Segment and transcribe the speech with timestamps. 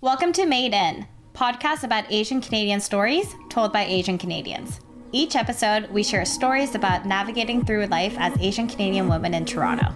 [0.00, 4.80] Welcome to Made In, podcast about Asian Canadian stories told by Asian Canadians.
[5.12, 9.86] Each episode, we share stories about navigating through life as Asian Canadian women in Toronto.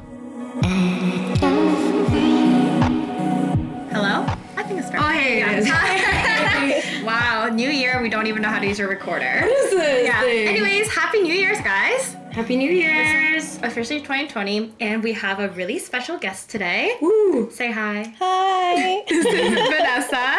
[3.93, 4.27] Hello?
[4.57, 5.09] I think it's starting.
[5.09, 5.67] Oh, hey, guys.
[5.69, 6.83] Hi!
[7.05, 9.41] Wow, new year, we don't even know how to use a recorder.
[9.41, 10.21] What is this Yeah.
[10.21, 10.49] thing?
[10.49, 12.15] Anyways, Happy New Year's, guys.
[12.33, 13.57] Happy New Year's.
[13.63, 16.97] Officially 2020, and we have a really special guest today.
[17.03, 17.51] Woo.
[17.51, 18.15] Say hi.
[18.19, 19.03] Hi.
[19.09, 20.37] This is Vanessa.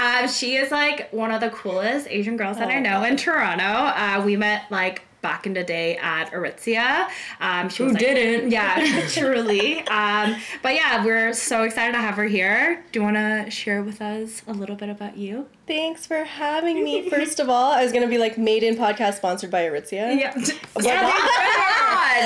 [0.00, 3.16] Um, she is like one of the coolest Asian girls that I Oh, know in
[3.16, 3.64] Toronto.
[3.64, 7.08] Uh, we met like back in the day at Aritzia.
[7.40, 8.50] Um, she Who was like, didn't?
[8.52, 9.78] Yeah, truly.
[9.86, 12.84] Um, but yeah, we're so excited to have her here.
[12.92, 15.46] Do you want to share with us a little bit about you?
[15.66, 17.08] Thanks for having me.
[17.08, 20.18] First of all, I was gonna be like Made in podcast sponsored by Aritzia.
[20.18, 20.34] Yeah.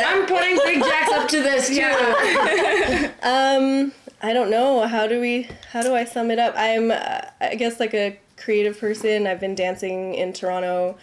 [0.08, 3.10] I'm putting Big Jacks up to this too.
[3.22, 4.86] Um, I don't know.
[4.86, 5.48] How do we?
[5.70, 6.54] How do I sum it up?
[6.56, 9.26] I'm, uh, I guess, like a creative person.
[9.26, 10.96] I've been dancing in Toronto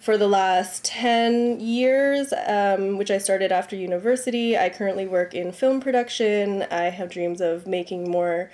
[0.00, 4.56] for the last 10 years, um, which I started after university.
[4.56, 6.62] I currently work in film production.
[6.70, 8.50] I have dreams of making more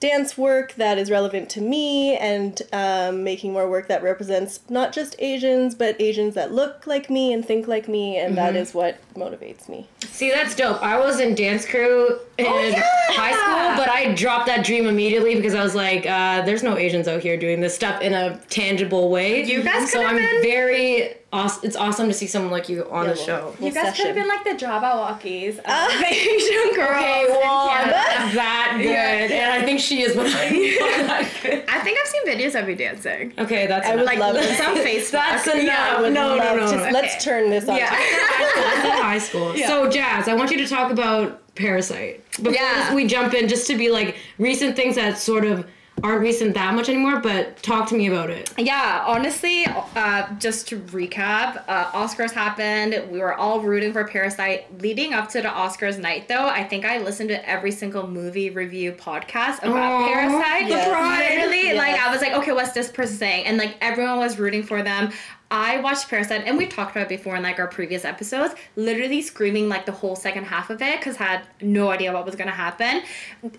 [0.00, 4.94] dance work that is relevant to me and um, making more work that represents not
[4.94, 8.72] just Asians, but Asians that look like me and think like me, and that is
[8.72, 9.86] what motivates me.
[10.06, 10.82] See, that's dope.
[10.82, 12.74] I was in dance crew in
[13.14, 16.76] high school, but I dropped that dream immediately because I was like, uh, "There's no
[16.76, 20.42] Asians out here doing this stuff in a tangible way." You guys so I'm been-
[20.42, 21.14] very.
[21.32, 21.60] Awesome.
[21.64, 23.24] It's awesome to see someone like you on Yeah, the well,
[23.54, 23.54] show.
[23.64, 26.90] You guys could have been like the Jabbawockeez of Asian girls.
[26.90, 31.30] Okay, well, I'm not that good, and I think she is, but I'm not that
[31.40, 31.64] good.
[31.68, 33.32] I think I've seen videos of you dancing.
[33.38, 34.06] Okay, that's I would.
[34.06, 35.12] Like love it's to on see- Facebook.
[35.30, 35.62] That's enough.
[35.64, 36.90] Yeah, No, no, Love no, to- no.
[36.90, 37.76] Let's turn this on.
[37.76, 37.90] Yeah.
[37.90, 39.54] That's in high school.
[39.56, 42.24] So, Jas, I want you to talk about Parasite.
[42.36, 42.94] Before Yeah.
[42.94, 45.66] we jump in, just to be like recent things that sort of
[46.02, 48.50] aren't recent that much anymore, but talk to me about it.
[48.56, 53.02] Yeah, honestly, uh, just to recap, uh, Oscars happened.
[53.10, 54.80] We were all rooting for Parasite.
[54.80, 58.48] Leading up to the Oscars night, though, I think I listened to every single movie
[58.48, 60.68] review podcast about Aw, Parasite.
[60.70, 61.34] the pride.
[61.34, 63.44] Literally, like I was like, okay, what's this person saying?
[63.44, 65.10] And like everyone was rooting for them.
[65.52, 68.54] I watched Parasite, and we talked about it before in like our previous episodes.
[68.76, 72.36] Literally screaming like the whole second half of it because had no idea what was
[72.36, 73.02] gonna happen.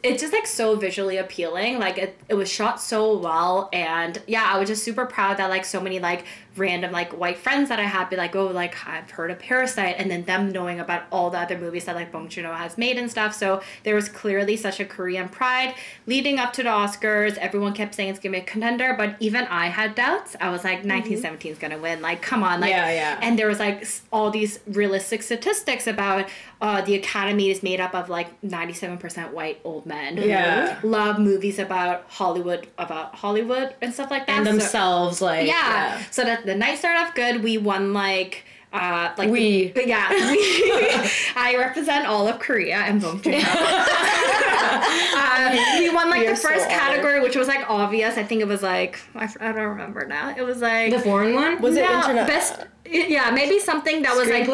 [0.01, 1.79] It's just like so visually appealing.
[1.79, 5.49] Like it, it was shot so well, and yeah, I was just super proud that
[5.49, 6.23] like so many like
[6.57, 9.95] random like white friends that I had be like, oh, like I've heard of Parasite,
[9.97, 12.77] and then them knowing about all the other movies that like Bong Joon Ho has
[12.77, 13.33] made and stuff.
[13.33, 15.75] So there was clearly such a Korean pride
[16.07, 17.37] leading up to the Oscars.
[17.37, 20.35] Everyone kept saying it's gonna be a contender, but even I had doubts.
[20.41, 20.89] I was like, mm-hmm.
[20.89, 22.01] 1917 is gonna win.
[22.01, 23.19] Like, come on, like, Yeah, yeah.
[23.21, 26.27] and there was like all these realistic statistics about
[26.61, 30.77] uh, the Academy is made up of like 97% white old men who Yeah.
[30.83, 34.37] love movies about Hollywood, about Hollywood and stuff like that.
[34.37, 35.47] And So- themselves, like.
[35.47, 36.01] yeah.
[36.11, 37.43] So that the night started off good.
[37.43, 39.69] We won like uh like We.
[39.69, 40.07] the- yeah.
[40.31, 43.51] We, I represent all of Korea and Bong Joon Ho.
[45.17, 46.79] um, we won like We the are so first honored.
[46.79, 48.17] category, which was like obvious.
[48.17, 50.33] I think it was like I, I don't remember now.
[50.37, 51.61] It was like The foreign one?
[51.61, 52.65] Was it no, interna- best?
[52.85, 54.47] Yeah, maybe something that was like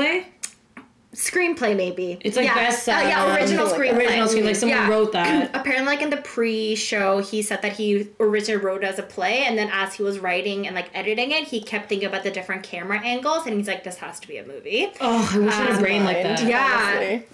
[1.17, 1.57] Screenplay?
[1.57, 1.75] screenplay.
[1.75, 2.53] Maybe It's like yeah.
[2.55, 3.97] best, Uh, yeah, um, original something like screenplay.
[3.97, 4.07] that.
[4.09, 4.87] Original screen, like someone Yeah.
[4.89, 5.49] wrote that.
[5.55, 9.39] apparently like in the pre-show he said that he originally wrote it as a play
[9.45, 12.31] and then as he was writing and like editing it he kept thinking about the
[12.31, 15.53] different camera angles and he's like this has to be a movie Oh, I wish
[15.53, 16.43] I had a Um, brain like that.
[16.43, 16.83] Yeah.
[16.95, 17.25] honestly.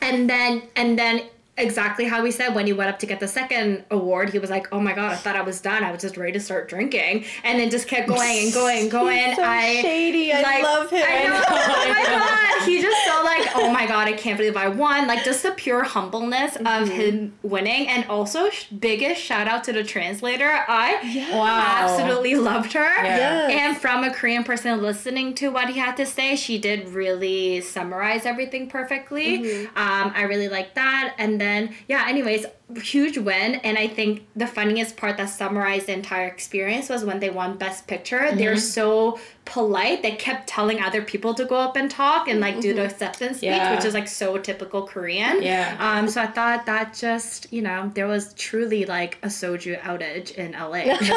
[0.00, 1.22] and then and then
[1.58, 4.48] exactly how he said when he went up to get the second award he was
[4.48, 6.66] like oh my god i thought i was done i was just ready to start
[6.66, 10.32] drinking and then just kept going and going and going He's so i shady.
[10.32, 11.04] I like, love him.
[11.06, 11.42] I know.
[11.46, 12.04] oh my
[12.58, 12.66] god.
[12.66, 15.08] He just so like, oh my god, I can't believe I won.
[15.08, 16.90] Like just the pure humbleness of Mm-hmm.
[16.92, 18.48] him winning, and also
[18.78, 20.48] biggest shout out to the translator.
[20.48, 21.64] I Wow.
[21.66, 22.82] absolutely loved her.
[22.84, 23.48] Yeah.
[23.48, 23.52] Yes.
[23.52, 27.60] And from a Korean person listening to what he had to say, she did really
[27.60, 29.40] summarize everything perfectly.
[29.40, 29.76] Mm-hmm.
[29.76, 31.14] Um, I really liked that.
[31.18, 32.46] And then, yeah, anyways,
[32.80, 33.56] huge win.
[33.56, 37.58] And I think the funniest part that summarized the entire experience was when they won
[37.58, 38.30] Best Picture.
[38.34, 38.58] They're Mm-hmm.
[38.58, 40.02] so polite.
[40.02, 43.38] They kept telling other people to go up and talk and like do the acceptance
[43.38, 43.74] speech, Yeah.
[43.74, 45.42] which is like so typical Korean.
[45.42, 45.76] Yeah.
[45.80, 50.30] Um, so I thought that just, you know, there was truly like a soju outage
[50.36, 50.84] in LA.
[51.02, 51.10] Just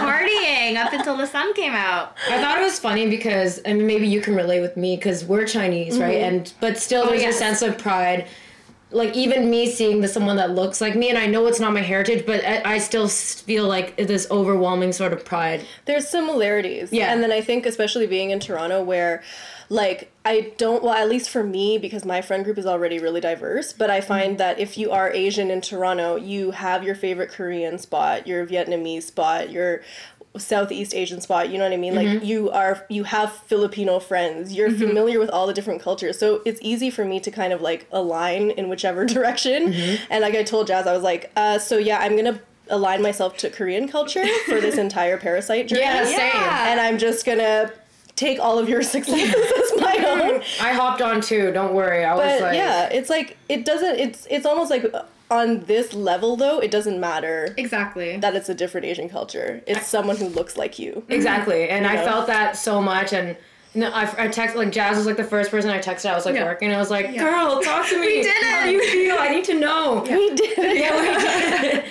[0.00, 2.16] partying up until the sun came out.
[2.28, 5.24] I thought it was funny because I mean maybe you can relate with me because
[5.24, 6.18] we're Chinese, right?
[6.22, 7.34] And but still there's yes.
[7.36, 8.26] a sense of pride.
[8.92, 11.72] Like even me seeing the someone that looks like me and I know it's not
[11.72, 16.92] my heritage but I, I still feel like this overwhelming sort of pride There's similarities.
[16.92, 17.12] Yeah.
[17.12, 19.22] And then I think especially being in Toronto where
[19.72, 23.20] like I don't well at least for me because my friend group is already really
[23.20, 24.36] diverse, but I find mm-hmm.
[24.38, 29.04] that if you are Asian in Toronto, you have your favorite Korean spot, your Vietnamese
[29.04, 29.80] spot, your
[30.38, 31.94] Southeast Asian spot, you know what I mean?
[31.94, 32.24] Like mm-hmm.
[32.24, 34.54] you are you have Filipino friends.
[34.54, 34.86] You're mm-hmm.
[34.86, 36.18] familiar with all the different cultures.
[36.18, 39.72] So it's easy for me to kind of like align in whichever direction.
[39.72, 40.04] Mm-hmm.
[40.10, 43.36] And like I told Jas, I was like, uh, so yeah, I'm gonna align myself
[43.38, 45.82] to Korean culture for this entire parasite journey.
[45.82, 46.16] Yeah, same.
[46.16, 46.70] Yeah.
[46.70, 47.70] And I'm just gonna
[48.16, 50.42] take all of your successes as my own.
[50.60, 53.98] I hopped on too don't worry I was But like yeah, it's like it doesn't
[53.98, 55.02] it's it's almost like uh,
[55.32, 58.16] on this level though, it doesn't matter Exactly.
[58.18, 59.62] that it's a different Asian culture.
[59.66, 61.04] It's someone who looks like you.
[61.08, 61.68] Exactly.
[61.68, 62.04] And I know?
[62.04, 63.12] felt that so much.
[63.12, 63.36] And
[63.74, 66.10] no, I, I texted, like, Jas was like the first person I texted.
[66.10, 66.44] I was like Yeah.
[66.44, 66.70] working.
[66.72, 68.06] I was like, girl, talk to me.
[68.18, 68.64] We did How it.
[68.66, 69.16] do you feel?
[69.18, 70.02] I need to know.
[70.08, 70.58] We did.
[70.58, 70.76] It.
[70.78, 71.84] Yeah, we did.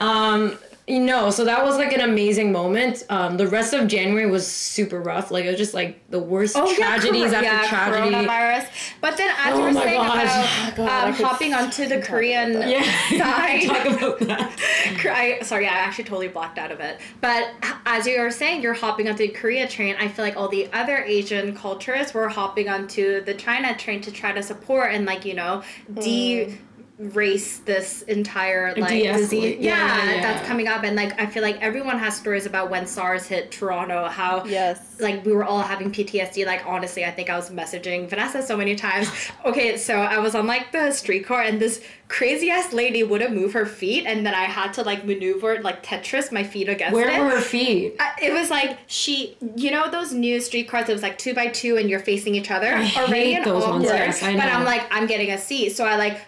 [0.00, 3.04] um, you know, so that was like an amazing moment.
[3.10, 5.30] Um, the rest of January was super rough.
[5.30, 8.14] Like, it was just like the worst tragedies cor- after yeah, tragedy.
[8.14, 8.68] coronavirus.
[9.00, 12.52] But then as Oh you were saying about God, um, hopping onto the Korean.
[12.68, 12.82] Yeah.
[13.18, 13.62] side.
[13.66, 14.60] Talk about that.
[15.06, 17.00] I, sorry, I actually totally blocked out of it.
[17.20, 17.50] But
[17.86, 19.96] as you were saying, you're hopping onto the Korea train.
[19.98, 24.10] I feel like all the other Asian cultures were hopping onto the China train to
[24.10, 25.62] try to support and like you know
[26.00, 26.58] de
[26.98, 30.20] race this entire like disease Yeah, yeah, yeah.
[30.20, 33.52] that's coming up and like i feel like everyone has stories about when sars hit
[33.52, 34.96] toronto how Yes.
[35.00, 36.44] like we were all having PTSD.
[36.44, 39.08] Like honestly, I think I was messaging Vanessa so many times.
[39.44, 43.52] Okay, so I was on like the streetcar and this crazy ass lady wouldn't move
[43.52, 47.08] her feet, and then I had to like maneuver like Tetris my feet against Where
[47.08, 47.18] it.
[47.20, 47.94] were her feet?
[48.00, 50.88] I- it was like she, you know, those new streetcars.
[50.88, 52.66] It was like two by two, and you're facing each other.
[52.68, 54.36] I Already hate those ones, yes, But.
[54.40, 56.18] I'm like, I'm getting a seat, so I like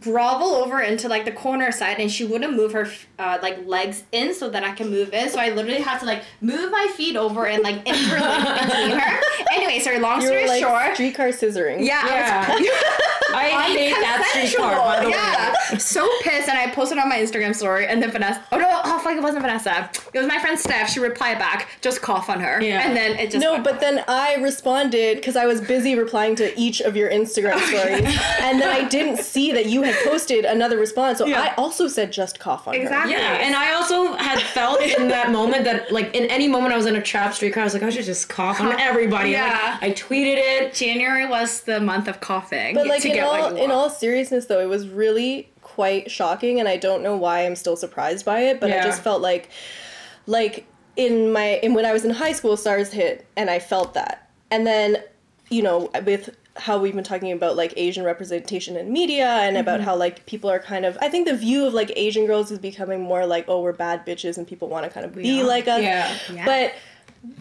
[0.00, 2.88] grovel over into like the corner side and she wouldn't move her
[3.18, 6.06] uh, like legs in so that I can move in so I literally had to
[6.06, 9.20] like move my feet over and like interlink between her
[9.52, 11.84] anyway sorry long story were like short streetcar scissoring.
[11.84, 12.70] yeah, I was-
[13.32, 15.10] I hate that streetcar, by the
[15.72, 15.78] way.
[15.78, 18.42] so pissed, and I posted on my Instagram story, and then Vanessa.
[18.50, 18.66] Oh no!
[18.84, 19.12] Oh fuck!
[19.16, 19.88] It wasn't Vanessa.
[20.12, 20.90] It was my friend Steph.
[20.90, 22.84] She replied back, just cough on her, Yeah.
[22.84, 26.34] and then it just No, went but then I responded because I was busy replying
[26.36, 28.04] to each of your Instagram stories,
[28.40, 31.18] and then I didn't see that you had posted another response.
[31.18, 31.40] So Yeah.
[31.42, 33.12] I also said just cough on Exactly.
[33.14, 33.18] her.
[33.18, 36.76] Yeah, and I also had felt in that moment that like in any moment I
[36.76, 39.30] was in a trap streetcar, I was like, I should just cough on everybody.
[39.30, 39.78] Yeah.
[39.80, 40.74] Like, I tweeted it.
[40.74, 42.74] January was the month of coughing.
[42.74, 45.50] But like to in get all what you in all seriousness though, it was really
[45.62, 49.02] quite shocking and I don't know why I'm still surprised by it, but I just
[49.02, 49.48] felt like
[50.26, 50.66] like
[50.96, 54.28] in my in when I was in high school SARS hit and I felt that.
[54.50, 54.96] And then,
[55.48, 59.60] you know, with how we've been talking about like Asian representation in media and Mm-hmm.
[59.60, 62.50] about how like people are kind of I think the view of like Asian girls
[62.50, 65.40] is becoming more like oh we're bad bitches and people want to kind of be
[65.40, 65.44] are.
[65.44, 65.80] like us.
[65.82, 66.16] Yeah.
[66.32, 66.44] Yeah.
[66.44, 66.74] But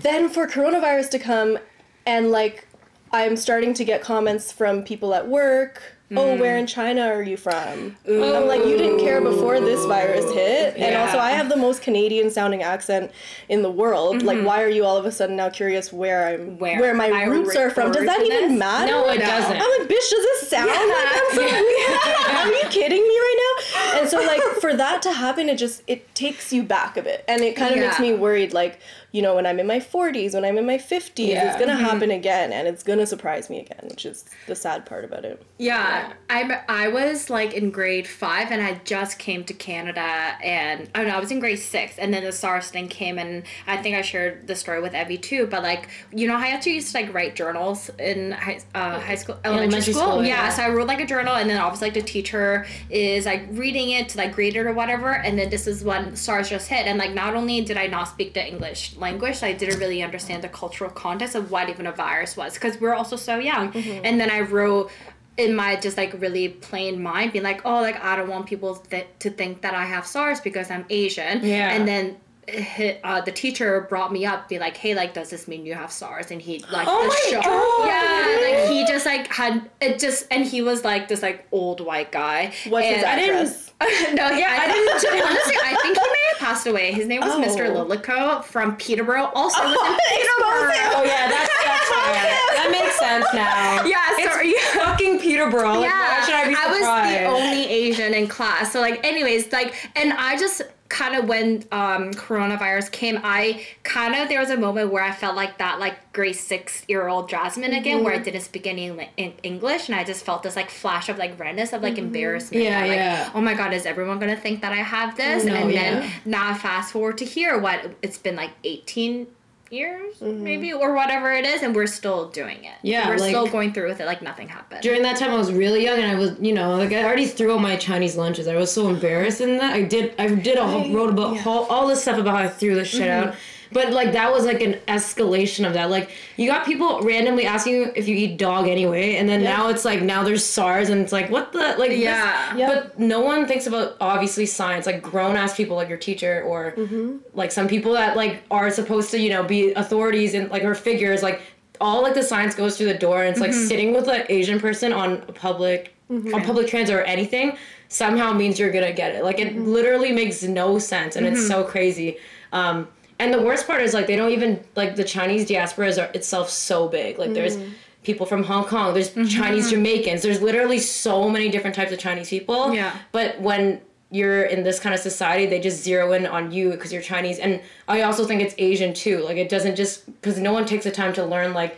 [0.01, 1.57] then for coronavirus to come
[2.05, 2.67] and like
[3.11, 5.81] I'm starting to get comments from people at work.
[6.15, 6.61] Oh, where mm.
[6.61, 7.95] in China are you from?
[8.07, 10.75] I'm like, you didn't care before this virus hit.
[10.77, 13.11] And also, I have the most Canadian sounding accent
[13.47, 14.23] in the world.
[14.23, 14.45] Like, mm-hmm.
[14.45, 17.23] why are you all of a sudden now curious where I'm, Where where, my my
[17.25, 17.91] roots are from?
[17.91, 18.91] Does that even origin matter?
[18.91, 19.25] No, it No.
[19.25, 19.51] doesn't.
[19.51, 21.43] I'm like, bitch, does it sound like I'm from?
[22.49, 23.99] are you kidding me right now?
[23.99, 24.73] And so, like, for
[25.03, 27.79] that to happen, it just it takes you back a bit, and it kind of
[27.79, 28.53] makes me worried.
[28.53, 28.79] Like,
[29.11, 31.49] you know, when I'm in my 40s, when I'm in my 50s, Yeah.
[31.49, 35.03] it's gonna happen again, and it's gonna surprise me again, which is the sad part
[35.05, 35.41] about it.
[35.57, 36.51] Yeah, I'm.
[36.67, 40.01] I was like in grade five, and I just came to Canada,
[40.43, 41.15] and I don't know.
[41.15, 44.01] I was in grade six, and then the SARS thing came, and I think I
[44.01, 45.47] shared the story with Evie too.
[45.47, 49.15] But like, you know, I to used to like write journals in high, uh, high
[49.15, 50.03] school, elementary, Elementary school.
[50.07, 50.49] school, yeah, yeah.
[50.49, 53.91] so I wrote like a journal, and then obviously like the teacher is like reading
[53.91, 56.85] it to like grade it or whatever, and then this is when SARS just hit,
[56.87, 60.43] and like not only did I not speak the English language, I didn't really understand
[60.43, 64.19] the cultural context of what even a virus was, because we're also so young, and
[64.19, 64.91] then I wrote
[65.37, 68.75] in my just like really plain mind being like oh like i don't want people
[68.75, 71.71] th- to think that i have sars because i'm asian Yeah.
[71.71, 75.47] and then hit, uh, the teacher brought me up be like hey like does this
[75.47, 77.87] mean you have sars and he like Oh the my shock- God.
[77.87, 81.79] yeah like he just like had it just and he was like this like old
[81.79, 83.68] white guy What's his and I didn't- address?
[84.13, 85.23] no, yeah, I didn't.
[85.25, 86.91] honestly, I think he may have passed away.
[86.91, 87.41] His name was Oh.
[87.41, 87.69] Mr.
[87.71, 89.31] Lilico from Peterborough.
[89.33, 90.71] Also, was in Expose Peterborough.
[90.71, 90.91] him.
[90.95, 92.51] Oh yeah, that's that's right.
[92.55, 93.85] That makes sense now.
[93.85, 94.53] Yeah, It's sorry.
[94.83, 95.79] fucking Peterborough.
[95.79, 96.81] Like, yeah, why should I be surprised?
[96.81, 98.73] was the only Asian in class.
[98.73, 104.15] So like, anyways, like, and I just kind of when um, coronavirus came, I kind
[104.15, 107.29] of there was a moment where I felt like that like grade six year old
[107.29, 110.69] Jasmine again, where I didn't speak any in English, and I just felt this like
[110.69, 112.63] flash of like redness of like embarrassment.
[112.63, 113.31] Yeah, like, yeah.
[113.33, 115.45] Oh my god, is everyone gonna think that I have this?
[115.45, 115.99] No, and yeah.
[115.99, 119.27] then now fast forward to here, what it's been like eighteen
[119.71, 120.43] years Mm-hmm.
[120.43, 123.71] maybe or whatever it is and we're still doing it Yeah, we're like- still going
[123.73, 126.15] through with it like nothing happened during that time I was really young and I
[126.15, 128.47] was you know like I already threw all my Chinese lunches.
[128.47, 129.73] I was so embarrassed in that.
[129.73, 131.43] I did I did a whole, wrote about yeah.
[131.45, 133.29] all, all this stuff about how I threw this shit Mm-hmm.
[133.29, 133.35] out.
[133.71, 135.89] But like that was like an escalation of that.
[135.91, 139.57] Like you got people randomly asking you if you eat dog anyway, and then Yeah.
[139.57, 142.55] now it's like now there's SARS and it's like what the like this- Yeah.
[142.55, 142.67] Yeah.
[142.67, 146.71] But no one thinks about obviously science like grown ass people like your teacher or
[146.77, 147.17] Mm-hmm.
[147.35, 150.73] like some people that like are supposed to you know be authorities and like or
[150.75, 151.41] figures like
[151.81, 154.59] all like the science goes through the door and it's like sitting with an Asian
[154.59, 157.55] person on a public on public transit or anything
[157.87, 159.23] somehow means you're gonna get it.
[159.23, 162.17] Like it literally makes no sense and it's so crazy.
[162.51, 162.87] Um,
[163.19, 166.49] and the worst part is like they don't even like the Chinese diaspora is itself
[166.49, 167.19] so big.
[167.19, 167.71] Like there's mm.
[168.03, 169.25] people from Hong Kong, there's mm-hmm.
[169.25, 172.73] Chinese Jamaicans, there's literally so many different types of Chinese people.
[172.73, 172.95] Yeah.
[173.11, 176.91] But when you're in this kind of society, they just zero in on you because
[176.91, 177.37] you're Chinese.
[177.39, 179.19] And I also think it's Asian too.
[179.19, 181.77] Like it doesn't just because no one takes the time to learn like,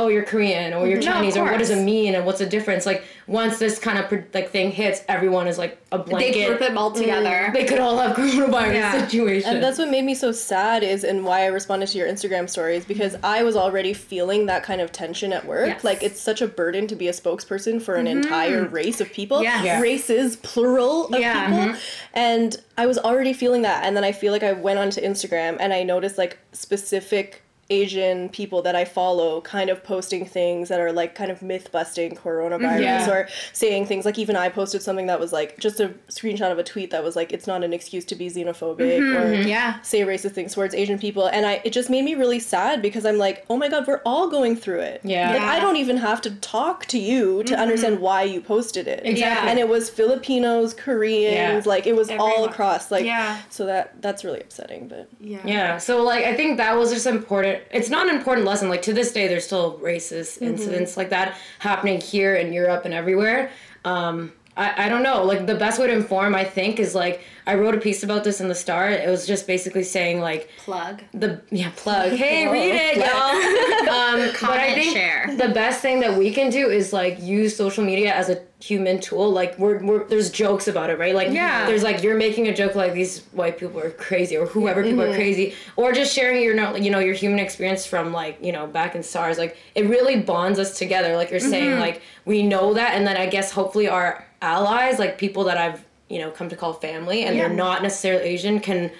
[0.00, 2.46] oh, you're Korean or you're No, Chinese or what does it mean and what's the
[2.46, 2.86] difference.
[2.86, 6.24] Like once this kind of like thing hits, everyone is like a blank.
[6.24, 6.46] they blanket.
[6.46, 6.96] group them all mm.
[6.96, 9.00] together They could all have coronavirus Yeah.
[9.00, 9.54] situation.
[9.54, 12.48] And that's what made me so sad is and why I responded to your Instagram
[12.48, 15.68] stories because I was already feeling that kind of tension at work.
[15.68, 15.84] Yes.
[15.84, 18.18] Like it's such a burden to be a spokesperson for an mm-hmm.
[18.18, 19.42] entire race of people.
[19.42, 19.64] Yes.
[19.64, 19.80] Yeah.
[19.80, 21.46] Races plural of Yeah.
[21.46, 21.58] people.
[21.58, 21.78] Mm-hmm.
[22.14, 25.58] And I was already feeling that and then I feel like I went onto Instagram
[25.60, 30.80] and I noticed like specific Asian people that I follow kind of posting things that
[30.80, 33.10] are like kind of myth busting coronavirus Yeah.
[33.10, 36.58] or saying things like even I posted something that was like just a screenshot of
[36.58, 39.16] a tweet that was like it's not an excuse to be xenophobic mm-hmm.
[39.16, 42.40] or yeah say racist things towards Asian people and I it just made me really
[42.40, 45.30] sad because I'm like, "Oh my god, we're all going through it." Yeah.
[45.32, 47.62] Like I don't even have to talk to you to mm-hmm.
[47.62, 49.02] understand why you posted it.
[49.04, 49.48] Exactly.
[49.48, 51.62] And it was Filipinos, Koreans, Yeah.
[51.64, 53.38] like it was all across like Yeah.
[53.50, 57.06] so that that's really upsetting, but yeah Yeah, so like I think that was just
[57.06, 57.59] important.
[57.70, 58.68] It's not an important lesson.
[58.68, 62.94] Like to this day, there's still racist incidents like that happening here in Europe and
[62.94, 63.50] everywhere.
[63.84, 65.24] Um, I, I don't know.
[65.24, 68.22] Like the best way to inform, I think, is like I wrote a piece about
[68.24, 68.90] this in the Star.
[68.90, 72.12] It was just basically saying like plug the yeah plug.
[72.12, 73.56] Hey, Oh, read it, y'all.
[73.90, 75.34] Um, but I Comment, think share.
[75.36, 79.00] the best thing that we can do is like use social media as a human
[79.00, 79.30] tool.
[79.32, 81.14] Like we're, we're there's jokes about it, right?
[81.14, 81.66] Like Yeah.
[81.66, 85.02] there's like you're making a joke like these white people are crazy or whoever people
[85.02, 88.52] are crazy, or just sharing your know you know your human experience from like you
[88.52, 89.38] know back in SARS.
[89.38, 91.16] Like it really bonds us together.
[91.16, 95.18] Like you're saying, like we know that, and then I guess hopefully our allies, like
[95.18, 98.90] people that I've you know come to call family, and they're not necessarily Asian, can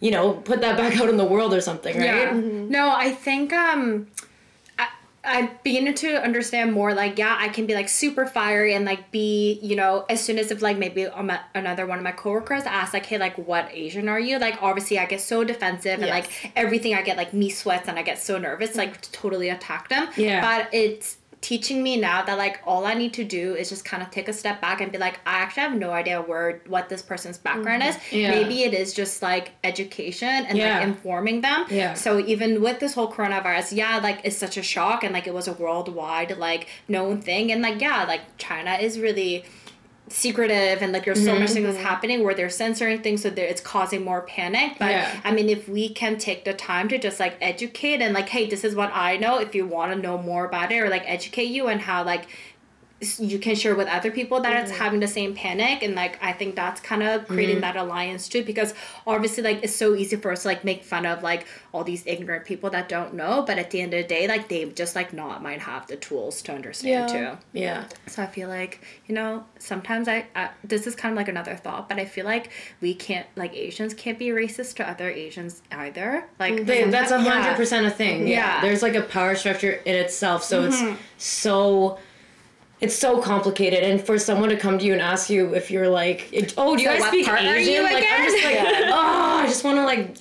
[0.00, 2.04] you know put that back out in the world or something, right?
[2.04, 2.32] Yeah.
[2.32, 4.06] No, I think um
[4.78, 4.88] I
[5.24, 9.10] I'm beginning to understand more like yeah, I can be like super fiery and like
[9.10, 12.64] be, you know, as soon as if like maybe um, another one of my coworkers
[12.64, 14.38] asks like, hey, like what Asian are you?
[14.38, 17.98] Like obviously I get so defensive and like everything I get like me sweats and
[17.98, 20.08] I get so nervous, like to totally attack them.
[20.16, 20.40] Yeah.
[20.40, 24.02] But it's teaching me now that like all I need to do is just kind
[24.02, 26.88] of take a step back and be like, I actually have no idea where what
[26.88, 27.90] this person's background mm-hmm.
[27.90, 28.12] is.
[28.12, 28.30] Yeah.
[28.30, 30.78] Maybe it is just like education and Yeah.
[30.78, 31.66] like informing them.
[31.68, 31.92] Yeah.
[31.92, 35.34] So even with this whole coronavirus, yeah, like it's such a shock and like it
[35.34, 39.44] was a worldwide like known thing and like yeah, like China is really
[40.08, 41.86] secretive and like there's so much things that's mm-hmm.
[41.86, 44.72] happening where they're censoring things so it's causing more panic.
[44.78, 45.20] But Yeah.
[45.24, 48.48] i mean if we can take the time to just like educate and like hey
[48.48, 49.38] this is what i know.
[49.38, 52.26] If you want to know more about it or like educate you and how like
[53.18, 56.32] you can share with other people that it's having the same panic and like i
[56.32, 58.72] think that's kind of creating that alliance too because
[59.06, 62.02] obviously like it's so easy for us to like make fun of like all these
[62.06, 64.94] ignorant people that don't know but at the end of the day like they just
[64.94, 67.30] like not might have the tools to understand Yeah.
[67.30, 67.84] too Yeah.
[68.06, 71.56] so I feel like, you know, sometimes I, I this is kind of like another
[71.56, 75.62] thought, but I feel like we can't like Asians can't be racist to other Asians
[75.72, 76.26] either.
[76.38, 78.28] Like They, that's a hundred percent a thing.
[78.28, 78.34] Yeah.
[78.34, 78.52] Yeah.
[78.56, 78.66] Mm-hmm.
[78.66, 80.82] There's like a power structure in itself, so it's
[81.18, 81.98] so
[82.84, 83.80] it's so complicated.
[83.88, 86.76] And for someone to come to you and ask you if you're like, it- oh,
[86.76, 87.82] do you So guys speak Asian?
[87.84, 88.82] like I'm just like, again?
[88.98, 90.16] oh, I just want to like.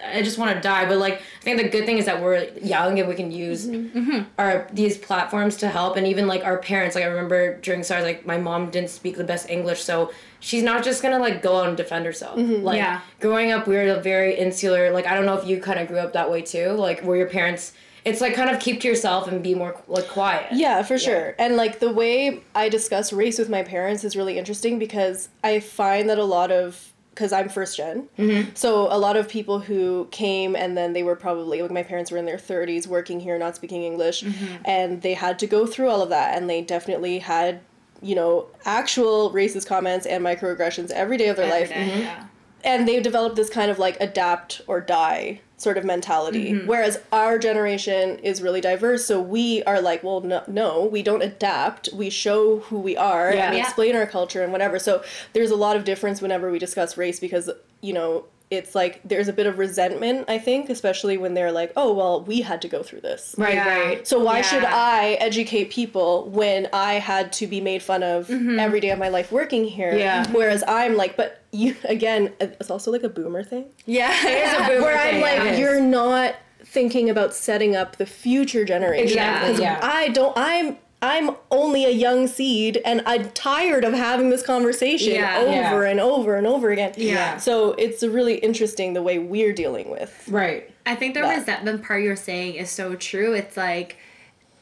[0.00, 2.44] I just want to die, but like I think the good thing is that we're
[2.62, 4.20] young and we can use Mm-hmm.
[4.38, 6.94] our these platforms to help, and even like our parents.
[6.94, 10.62] Like I remember during SARS, like my mom didn't speak the best English, so she's
[10.62, 12.36] not just gonna like go out and defend herself.
[12.38, 13.00] Like Yeah.
[13.18, 14.92] growing up, we were a very insular.
[14.92, 16.68] Like I don't know if you kind of grew up that way too.
[16.86, 17.72] Like were your parents,
[18.08, 20.46] it's like kind of keep to yourself and be more like quiet.
[20.52, 21.34] Yeah, for sure.
[21.38, 25.60] And like the way I discuss race with my parents is really interesting because I
[25.60, 28.50] find that a lot of because I'm first general mm-hmm.
[28.54, 32.12] So a lot of people who came and then they were probably like my parents
[32.12, 34.62] were in their 30s working here, not speaking English, mm-hmm.
[34.64, 37.60] and they had to go through all of that, and they definitely had
[38.00, 42.00] you know actual racist comments and microaggressions every day of their Every life day, mm-hmm.
[42.02, 42.26] yeah.
[42.62, 46.66] and they've developed this kind of like adapt or die sort of mentality mm-hmm.
[46.66, 51.20] whereas our generation is really diverse so we are like well no, no we don't
[51.22, 53.46] adapt we show who we are Yeah.
[53.46, 53.64] and we Yeah.
[53.64, 57.18] explain our culture and whatever so there's a lot of difference whenever we discuss race
[57.20, 57.50] because
[57.80, 61.70] you know it's like there's a bit of resentment i think especially when they're like
[61.76, 63.68] oh well we had to go through this Right, Yeah.
[63.78, 64.06] right.
[64.08, 68.58] so why should I educate people when I had to be made fun of mm-hmm.
[68.58, 69.94] every day of my life working here?
[69.96, 70.26] Yeah.
[70.32, 73.66] Whereas I'm like, but you again, it's also like a boomer thing.
[73.86, 74.10] Yeah.
[74.26, 75.58] It is a boomer Where I'm thing, like, it is.
[75.58, 79.08] you're not thinking about setting up the future generation.
[79.08, 79.78] Exactly, 'Cause yeah.
[79.82, 80.32] I don't.
[80.36, 80.78] I'm.
[81.00, 85.38] I'm only a young seed, and I'm tired of having this conversation Yeah.
[85.38, 85.50] over
[85.84, 85.90] Yeah.
[85.90, 86.92] and over and over again.
[86.96, 87.36] Yeah.
[87.36, 90.24] So it's really interesting the way we're dealing with.
[90.28, 90.68] Right.
[90.86, 91.38] I think the that.
[91.38, 93.32] resentment part you're saying is so true.
[93.34, 93.96] It's like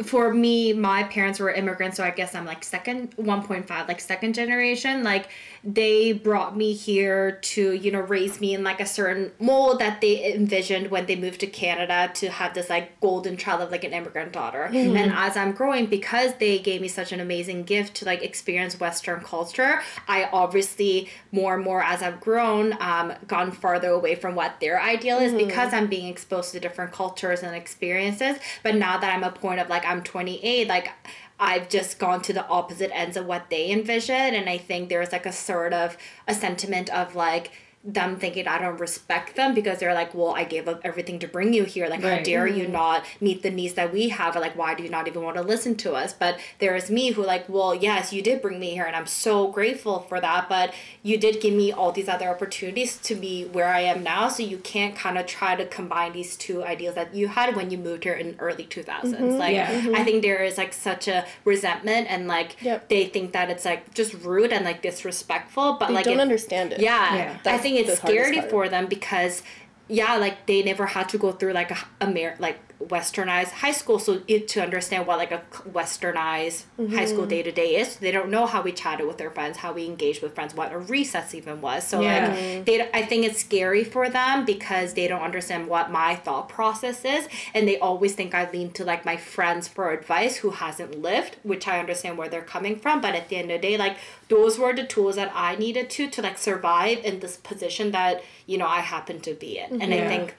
[0.04, 4.34] for me, my parents were immigrants, so I guess I'm like second 1.5, like second
[4.34, 5.02] generation.
[5.02, 5.28] Like
[5.68, 10.00] they brought me here to, you know, raise me in like a certain mold that
[10.00, 13.82] they envisioned when they moved to Canada to have this like golden child of like
[13.82, 14.70] an immigrant daughter.
[14.96, 18.78] And as I'm growing, because they gave me such an amazing gift to like experience
[18.78, 24.36] Western culture, I obviously more and more as I've grown, um, gone farther away from
[24.36, 28.36] what their ideal is because I'm being exposed to different cultures and experiences.
[28.62, 30.92] But now that I'm a point of like I'm 28, like
[31.38, 35.12] I've just gone to the opposite ends of what they envision, and I think there's
[35.12, 37.50] like a sort of a sentiment of like
[37.86, 41.28] them thinking I don't respect them because they're like, well, I gave up everything to
[41.28, 41.86] bring you here.
[41.88, 42.24] Like, how Right.
[42.24, 42.72] dare you mm-hmm.
[42.72, 44.34] not meet the needs that we have?
[44.34, 46.12] Or like, why do you not even want to listen to us?
[46.12, 49.06] But there is me who like, well, yes, you did bring me here, and I'm
[49.06, 50.48] so grateful for that.
[50.48, 50.74] But
[51.04, 54.28] you did give me all these other opportunities to be where I am now.
[54.28, 57.70] So you can't kind of try to combine these two ideals that you had when
[57.70, 59.02] you moved here in early 2000s.
[59.14, 59.28] Mm-hmm.
[59.38, 59.70] Like, Yeah.
[59.72, 59.94] Mm-hmm.
[59.94, 62.88] I think there is like such a resentment and like Yep.
[62.88, 65.74] they think that it's like just rude and like disrespectful.
[65.78, 66.80] But They like don't it- understand it.
[66.80, 67.38] yeah, Yeah.
[67.46, 69.42] I think it's scary for them because,
[69.88, 73.98] yeah, like they never had to go through like a Amer like westernized high school,
[73.98, 76.64] so it, to understand what like a westernized
[76.94, 79.58] high school day to day is, they don't know how we chatted with their friends,
[79.58, 81.86] how we engaged with friends, what a recess even was.
[81.86, 82.28] So Yeah.
[82.28, 86.48] like they, I think it's scary for them because they don't understand what my thought
[86.48, 90.50] process is, and they always think I lean to like my friends for advice who
[90.50, 93.00] hasn't lived, which I understand where they're coming from.
[93.00, 93.96] But at the end of the day, like
[94.28, 98.22] those were the tools that I needed to to like survive in this position that
[98.46, 100.34] you know I happen to be in, and I think.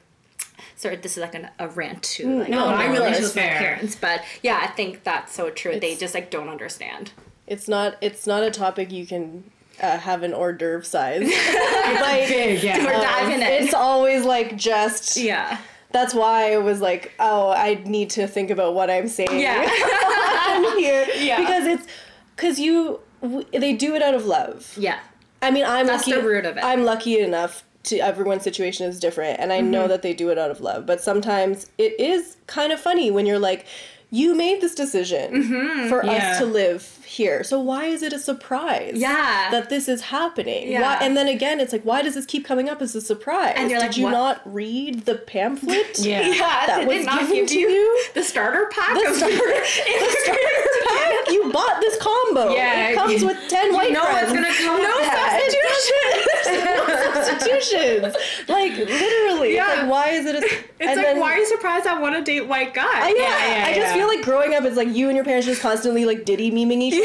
[0.75, 2.39] Sorry, this is like an, a rant too.
[2.39, 3.57] Like, No, oh, my no, relationship that's with my fair.
[3.59, 5.79] parents, but yeah, I think that's so true.
[5.79, 7.11] they just like don't understand.
[7.47, 7.95] It's not.
[8.01, 9.43] It's not a topic you can
[9.81, 11.21] uh, have an hors d'oeuvre size.
[12.01, 12.77] like, Big, yeah.
[12.83, 13.63] We're diving in.
[13.63, 15.15] it's always like just.
[15.17, 15.57] Yeah.
[15.91, 19.39] That's why I was like, oh, I need to think about what I'm saying.
[19.39, 19.61] Yeah.
[20.49, 21.39] on here Yeah.
[21.39, 21.87] because it's
[22.35, 24.73] because you w- they do it out of love.
[24.77, 24.99] Yeah.
[25.41, 26.19] I mean, I'm That's lucky.
[26.19, 26.63] the root of it.
[26.63, 29.71] I'm lucky enough to everyone's situation is different, and I Mm-hmm.
[29.71, 30.85] know that they do it out of love.
[30.85, 33.65] But sometimes it is kind of funny when you're like,
[34.11, 35.89] you made this decision Mm-hmm.
[35.89, 36.11] for Yeah.
[36.31, 38.93] us to live here, so why is it a surprise?
[38.95, 39.49] Yeah.
[39.51, 40.71] that this is happening.
[40.71, 40.81] Yeah.
[40.81, 43.53] Why, and then again, it's like, why does this keep coming up as a surprise?
[43.57, 44.11] And you're Did like, you what?
[44.11, 45.97] not read the pamphlet?
[46.07, 46.21] Yeah.
[46.27, 48.03] Yeah, That did was not given give to you, you?
[48.13, 48.93] the starter pack?
[48.93, 50.51] The of- starter, the starter
[50.87, 51.29] pack.
[51.31, 52.53] You bought this combo.
[52.53, 54.33] Yeah, it comes you- with ten white know what's friends.
[54.33, 55.41] gonna come no with that.
[55.41, 56.65] substitutions.
[56.65, 58.15] no substitutions.
[58.47, 59.55] Like literally.
[59.55, 59.71] Yeah.
[59.71, 60.35] It's like why is it?
[60.35, 60.47] A,
[60.79, 62.83] It's like, why are you surprised I want to date white guy?
[62.85, 63.93] I, yeah, Yeah, yeah, I just yeah.
[63.95, 66.81] feel like growing up, it's like you and your parents just constantly like diddy memeing
[66.81, 66.96] each other.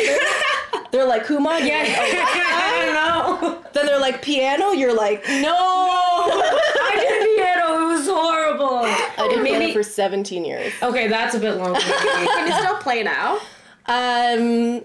[0.91, 1.67] They're like Kumon.
[1.67, 3.63] Yeah, I don't know.
[3.73, 4.73] Then they're like piano.
[4.73, 7.83] You're like No, I did piano.
[7.91, 8.81] It was horrible.
[8.85, 10.73] I did piano for 17 years.
[10.83, 11.75] Okay, that's a bit long.
[11.81, 13.39] Can you still play now?
[13.87, 14.83] Um,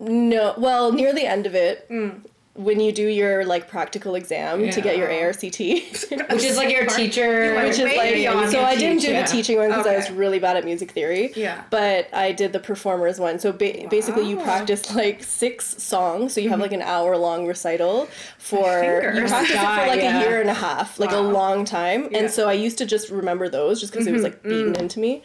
[0.00, 0.54] no.
[0.58, 2.24] Well, near the end of it, Mm.
[2.54, 6.86] When you do your like practical exam to get your ARCT, Which is like your
[6.88, 7.54] teacher.
[7.56, 9.22] which is like so I didn't do teacher.
[9.22, 11.32] the teaching one because I was really bad at music theory.
[11.34, 11.64] Yeah.
[11.70, 13.40] But I did the performers one.
[13.40, 16.32] So ba- basically, you practice like six songs.
[16.32, 16.88] So you have like an mm-hmm.
[16.88, 18.06] hour long recital
[18.38, 20.20] for you practice it for like yeah.
[20.20, 22.08] a year and a half, like a long time.
[22.12, 22.18] Yeah.
[22.18, 24.32] And so I used to just remember those just because it was mm-hmm.
[24.32, 24.78] like beaten mm.
[24.78, 25.24] into me.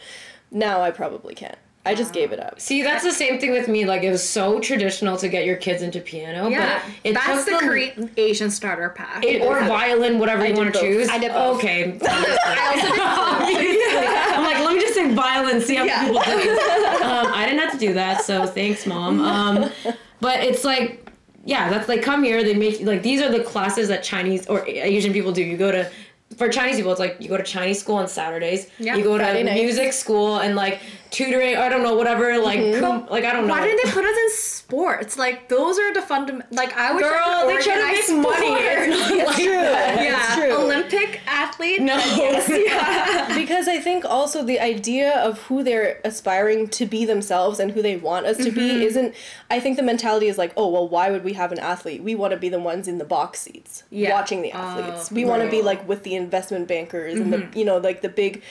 [0.49, 1.59] Now I probably can't.
[1.85, 2.59] I just gave it up.
[2.59, 3.85] See, that's the same thing with me.
[3.85, 6.81] Like, it was so traditional to get your kids into piano, Yeah.
[6.83, 9.23] but it That's took the them- Korean Asian starter pack.
[9.25, 11.07] it, or violin, whatever you want to choose.
[11.09, 11.57] I did both.
[11.57, 11.97] Okay.
[12.07, 16.05] I also did I'm like, let me just sing violin, see how Yeah.
[16.07, 16.59] people do.
[17.09, 19.21] Um, I didn't have to do that, so thanks, mom.
[19.21, 19.71] Um,
[20.19, 21.09] but it's like,
[21.45, 22.43] yeah, that's like come here.
[22.43, 25.41] They make like these are the classes that Chinese or Asian people do.
[25.41, 25.89] You go to
[26.37, 28.67] for Chinese people, it's like you go to Chinese school on Saturdays.
[28.77, 29.61] Yeah, you go Friday to nights.
[29.61, 30.79] music school and like
[31.11, 31.55] tutoring.
[31.57, 32.37] I don't know, whatever.
[32.39, 32.79] Like, Mm-hmm.
[32.79, 33.53] cum- like I don't know.
[33.53, 35.17] Why didn't they put us in sports?
[35.17, 36.51] Like those are the fundament.
[36.51, 38.47] Like I would I Girl, could they try to organize make money.
[38.47, 38.69] sports.
[38.69, 39.45] It's not like true.
[39.51, 40.03] that.
[40.03, 40.51] yeah, It's true.
[40.63, 41.81] Olympic athlete.
[41.81, 41.95] No.
[41.95, 42.49] Yes,
[43.29, 43.35] yeah.
[43.37, 47.81] because I think also the idea of who they're aspiring to be themselves and who
[47.81, 49.15] they want us to be isn't.
[49.49, 52.03] I think the mentality is like, oh well, why would we have an athlete?
[52.03, 54.11] We want to be the ones in the box seats Yeah.
[54.13, 55.11] watching the Oh, athletes.
[55.11, 58.09] we want to be like with the investment bankers and the you know like the
[58.09, 58.43] big,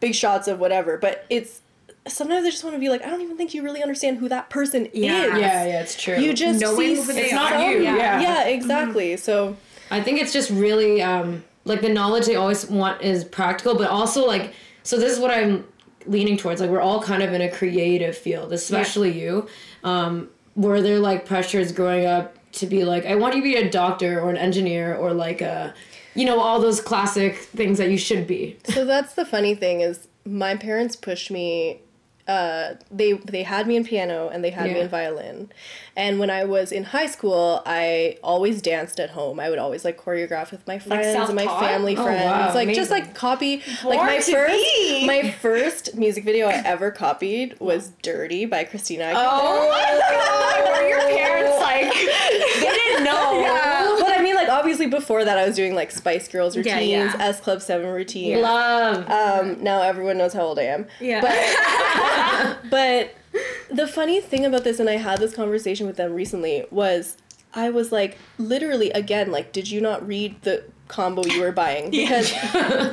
[0.00, 0.96] big shots of whatever.
[0.96, 1.60] But it's
[2.08, 4.28] sometimes I just want to be like, I don't even think you really understand who
[4.28, 5.34] that person Yeah.
[5.34, 5.40] is.
[5.40, 6.18] Yeah, yeah, it's true.
[6.18, 7.36] You just Knowing see who they It's are.
[7.36, 8.20] not some- you, yeah.
[8.20, 9.16] yeah, exactly.
[9.16, 9.56] So
[9.90, 13.88] I think it's just really um, like the knowledge they always want is practical, but
[13.90, 14.98] also like so.
[14.98, 15.64] This is what I'm
[16.06, 16.60] leaning towards.
[16.60, 19.48] Like we're all kind of in a creative field, especially you,
[19.84, 23.56] um, where they're like pressures growing up to be like, I want you to be
[23.56, 25.74] a doctor or an engineer or like a,
[26.14, 28.56] you know, all those classic things that you should be.
[28.64, 31.80] So that's the funny thing is my parents pushed me
[32.28, 35.50] uh, they they had me in piano and they had me in violin,
[35.96, 39.38] and when I was in high school, I always danced at home.
[39.40, 42.74] I would always like choreograph with my friends and my family Oh, friends, wow, like
[42.74, 43.62] just like copy.
[43.84, 45.06] like my first be.
[45.06, 49.04] my first music video I ever copied was "Dirty" by Christina.
[49.04, 49.28] Aguilera.
[49.30, 51.92] Oh my God, were your parents like?
[52.60, 53.34] They didn't know.
[53.46, 53.96] Yeah.
[54.00, 57.16] But I mean, like obviously before that, I was doing like Spice Girls routines, yeah.
[57.18, 58.42] S Club Seven routines.
[58.42, 59.08] Love.
[59.10, 60.86] Um, now everyone knows how old I am.
[61.00, 61.20] Yeah.
[61.20, 63.14] But, but
[63.70, 67.16] the funny thing about this, and I had this conversation with them recently, was
[67.54, 71.90] I was like, literally, again, like, did you not read the combo you were buying?
[71.90, 72.32] Because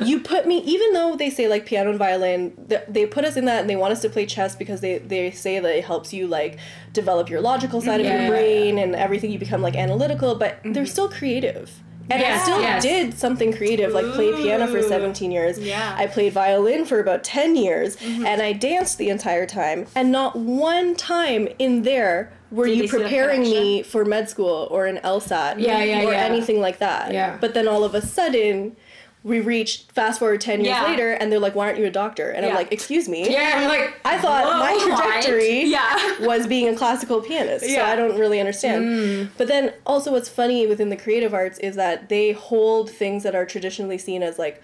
[0.02, 3.36] you put me, even though they say like piano and violin, th- they put us
[3.36, 5.84] in that and they want us to play chess because they, they say that it
[5.84, 6.58] helps you like
[6.92, 8.22] develop your logical side of Yeah.
[8.22, 9.30] your brain and everything.
[9.30, 10.84] You become like analytical, but they're mm-hmm.
[10.86, 11.70] still creative.
[12.10, 12.82] And I still yes.
[12.82, 15.58] did something creative, like play piano for 17 years.
[15.58, 15.94] Yeah.
[15.96, 18.26] I played violin for about 10 years mm-hmm.
[18.26, 19.86] and I danced the entire time.
[19.94, 24.04] And not one time in there were Did you they see the preparing me for
[24.04, 26.20] med school or an LSAT Yeah, yeah, or yeah.
[26.30, 27.12] anything like that.
[27.12, 27.36] Yeah.
[27.40, 28.76] But then all of a sudden,
[29.22, 30.84] we reached fast forward 10 years Yeah.
[30.84, 32.30] later and they're like, why aren't you a doctor?
[32.30, 33.20] And I'm like, excuse me.
[33.32, 36.26] yeah, I'm like, I thought my trajectory Yeah.
[36.26, 38.84] was being a classical pianist, so I don't really understand.
[38.84, 39.28] Mm.
[39.38, 43.34] But then also, what's funny within the creative arts is that they hold things that
[43.34, 44.62] are traditionally seen as like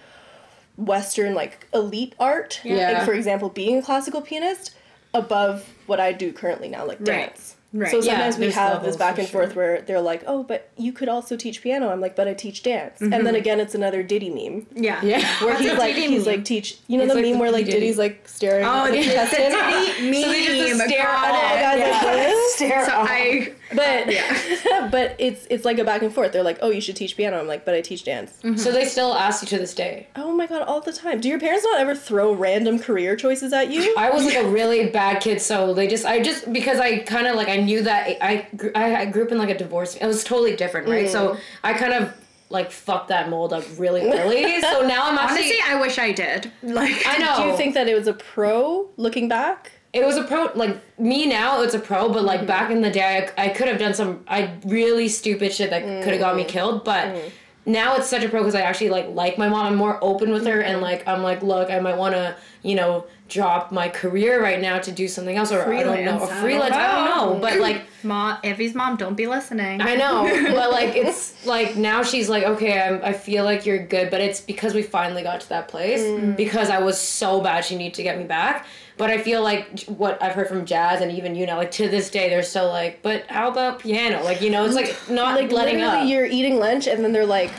[0.77, 2.61] Western, like elite art.
[2.63, 2.91] Yeah.
[2.91, 4.75] Like, for example, being a classical pianist
[5.13, 7.27] above what I do currently now, like Right.
[7.29, 7.55] dance.
[7.73, 7.89] Right.
[7.89, 9.41] So Yeah, sometimes we have this back for and sure.
[9.43, 12.33] forth where they're like, "Oh, but you could also teach piano." I'm like, "But I
[12.33, 13.23] teach dance." And Mm-hmm.
[13.23, 14.99] then again, it's another Diddy meme yeah.
[15.03, 15.19] Yeah.
[15.39, 16.35] where What's he's like, Diddy he's meme?
[16.35, 16.77] like teach.
[16.87, 17.79] You know It's the like meme the where like Diddy.
[17.79, 18.65] Diddy's like staring.
[18.65, 19.53] Oh, at the the contestant?
[19.53, 21.57] Diddy So they just stare got at it.
[21.57, 21.61] it.
[21.61, 22.11] guys Yeah.
[22.27, 22.35] like.
[22.55, 23.07] Stare So off.
[23.09, 24.89] I But yeah.
[24.91, 26.31] but it's it's like a back and forth.
[26.31, 27.39] They're like, oh, you should teach piano.
[27.39, 28.31] I'm like, but I teach dance.
[28.43, 28.57] Mm-hmm.
[28.57, 30.07] So they still ask you to this day.
[30.15, 31.21] Oh my god, all the time.
[31.21, 33.95] Do your parents not ever throw random career choices at you?
[33.97, 37.27] I was like a really bad kid, so they just I just because I kind
[37.27, 39.95] of like I knew that I I, I grew up in like a divorce.
[39.95, 41.09] It was totally different, right?
[41.09, 41.39] So mm.
[41.63, 42.13] I kind of
[42.49, 44.61] like fucked that mold up really early.
[44.61, 46.51] so now I'm actually honestly, I wish I did.
[46.61, 47.37] Like I know.
[47.37, 49.71] Do you think that it was a pro looking back?
[49.93, 52.89] It was a pro like me now it's a pro but like back in the
[52.89, 56.35] day I, I could have done some I really stupid shit that could have got
[56.35, 56.49] me mm-hmm.
[56.49, 57.29] killed but mm-hmm.
[57.65, 60.31] now it's such a pro because I actually like like my mom I'm more open
[60.31, 63.89] with her and like I'm like look I might want to you know drop my
[63.89, 66.75] career right now to do something else or I don't know Freelance, I don't freelance
[66.75, 69.81] I don't know but like mom, Evie's mom, don't be listening.
[69.81, 70.23] I know,
[70.53, 74.21] but like it's like now she's like, okay, I'm, I feel like you're good, but
[74.21, 76.35] it's because we finally got to that place mm.
[76.35, 77.65] because I was so bad.
[77.65, 78.65] She needed to get me back,
[78.97, 81.87] but I feel like what I've heard from Jas and even you know, like to
[81.89, 84.23] this day, they're still like, but how about piano?
[84.23, 86.07] Like you know, it's like not Like letting up.
[86.07, 87.51] you're eating lunch and then they're like,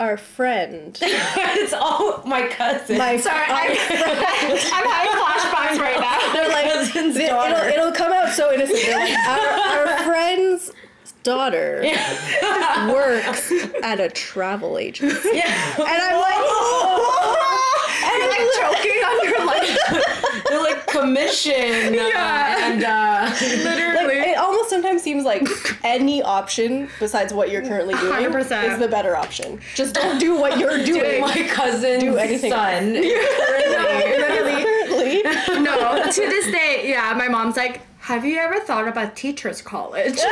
[0.00, 2.98] our friend, it's all my cousin.
[2.98, 6.32] my Sorry, I'm, I'm having flashbacks right now.
[6.32, 7.68] They're like, it'll, daughter.
[7.68, 8.78] it'll come out so innocent.
[8.80, 10.70] They're like, our, our friend's
[11.24, 11.82] daughter
[12.92, 15.30] works at a travel agency.
[15.32, 17.27] yeah, And I'm like, and you're oh,
[18.60, 19.78] like choking on your lunch.
[20.48, 21.94] they're like commission.
[21.94, 22.70] Yeah.
[22.72, 24.30] and uh, Literally.
[24.30, 25.46] it almost sometimes seems like
[25.84, 28.72] any option besides what you're currently doing 100%.
[28.72, 29.60] is the better option.
[29.74, 31.20] Just don't do what you're doing.
[31.20, 32.92] my cousin's Do anything son.
[32.94, 34.62] Literally.
[34.64, 35.22] Currently.
[35.62, 40.18] No, to this day, yeah, my mom's like, have you ever thought about teachers college?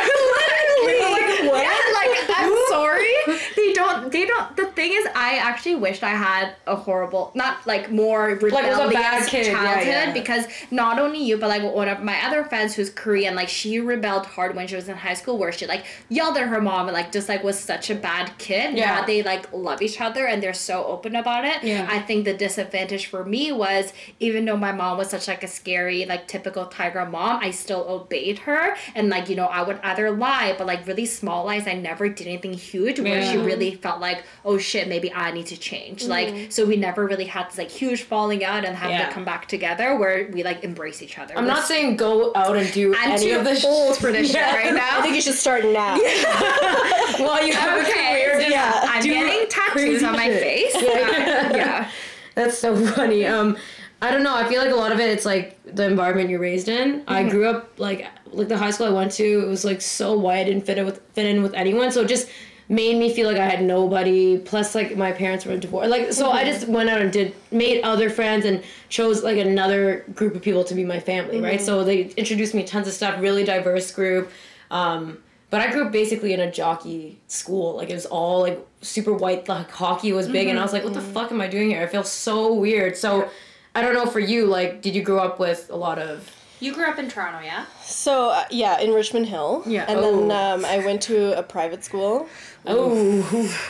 [0.78, 1.46] Exactly.
[1.46, 3.14] Yeah, like I'm sorry.
[3.56, 4.12] They don't.
[4.12, 4.56] They don't.
[4.56, 8.90] The thing is, I actually wished I had a horrible, not like more rebellious was
[8.90, 10.12] a bad kid, yeah, childhood yeah.
[10.12, 13.80] because not only you, but like one of my other friends who's Korean, like she
[13.80, 16.88] rebelled hard when she was in high school, where she like yelled at her mom
[16.88, 18.76] and like just like was such a bad kid.
[18.76, 19.00] Yeah.
[19.00, 21.64] Now they like love each other and they're so open about it.
[21.64, 21.86] Yeah.
[21.90, 25.48] I think the disadvantage for me was even though my mom was such like a
[25.48, 29.78] scary like typical tiger mom, I still obeyed her and like you know I would
[29.82, 31.66] either lie, but like really small lies.
[31.66, 35.46] I never did anything huge where she really felt like oh shit maybe I need
[35.46, 36.04] to change.
[36.04, 39.08] Like so we never really had this like huge falling out and have Yeah.
[39.08, 41.36] to come back together where we like embrace each other.
[41.36, 43.64] I'm not saying go out and do I'm any too of this.
[43.64, 44.54] old for this Yeah.
[44.54, 44.98] right now.
[44.98, 45.98] I think you should start now.
[47.18, 47.92] Well, you have a Okay,
[48.24, 48.38] career.
[48.40, 48.80] just yeah.
[48.84, 50.42] I'm do getting tattoos on my shit.
[50.42, 50.74] face.
[50.82, 51.56] Yeah.
[51.56, 51.90] yeah.
[52.34, 53.24] That's so funny.
[53.26, 53.56] Um,
[54.02, 54.34] I don't know.
[54.34, 57.02] I feel like a lot of it, it's like the environment you're raised in.
[57.08, 57.30] I Mm-hmm.
[57.30, 59.24] grew up like like the high school I went to.
[59.42, 60.48] It was like so white.
[60.48, 61.90] and fit in with fit in with anyone.
[61.90, 62.28] So it just
[62.68, 64.38] made me feel like I had nobody.
[64.38, 65.88] Plus, like my parents were divorced.
[65.88, 70.04] Like so, I just went out and did made other friends and chose like another
[70.14, 71.40] group of people to be my family.
[71.40, 71.60] Right.
[71.60, 73.18] So they introduced me to tons of stuff.
[73.20, 74.30] Really diverse group.
[74.70, 77.76] Um, but I grew up basically in a jockey school.
[77.76, 79.48] Like it was all like super white.
[79.48, 81.80] Like hockey was big, and I was like, "What the fuck am I doing here?"
[81.82, 82.96] I feel so weird.
[82.96, 83.30] So,
[83.76, 84.46] I don't know for you.
[84.46, 86.30] Like, did you grow up with a lot of?
[86.60, 87.66] You grew up in Toronto, yeah?
[87.84, 89.62] So uh, yeah, in Richmond Hill.
[89.66, 89.84] Yeah.
[89.88, 90.02] And Oh.
[90.26, 92.26] then um, I went to a private school.
[92.66, 92.88] Oh,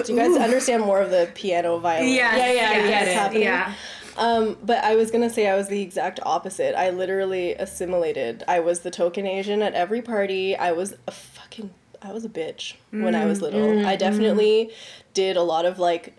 [0.04, 2.12] Do you guys understand more of the piano violin?
[2.14, 3.14] Yeah, Yeah, yeah, I get that's it.
[3.14, 3.42] happening?
[3.42, 3.74] Yeah.
[4.16, 6.74] Um, but I was gonna say I was the exact opposite.
[6.78, 8.44] I literally assimilated.
[8.48, 10.56] I was the token Asian at every party.
[10.56, 11.70] I was a fucking.
[12.00, 13.84] I was a bitch when I was little.
[13.84, 14.70] I definitely
[15.12, 16.14] did a lot of like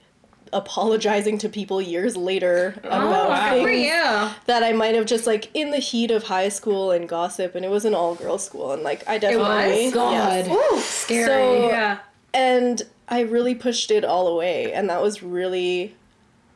[0.54, 3.54] apologizing to people years later oh, about wow.
[3.54, 4.30] Good for things you.
[4.46, 7.64] that I might have just like in the heat of high school and gossip, and
[7.66, 9.94] it was an all girls school, and like I definitely was?
[9.94, 10.12] God.
[10.12, 10.48] yes.
[10.50, 11.26] Ooh, scary.
[11.26, 12.00] So- yeah.
[12.34, 15.96] and I really pushed it all away, and that was really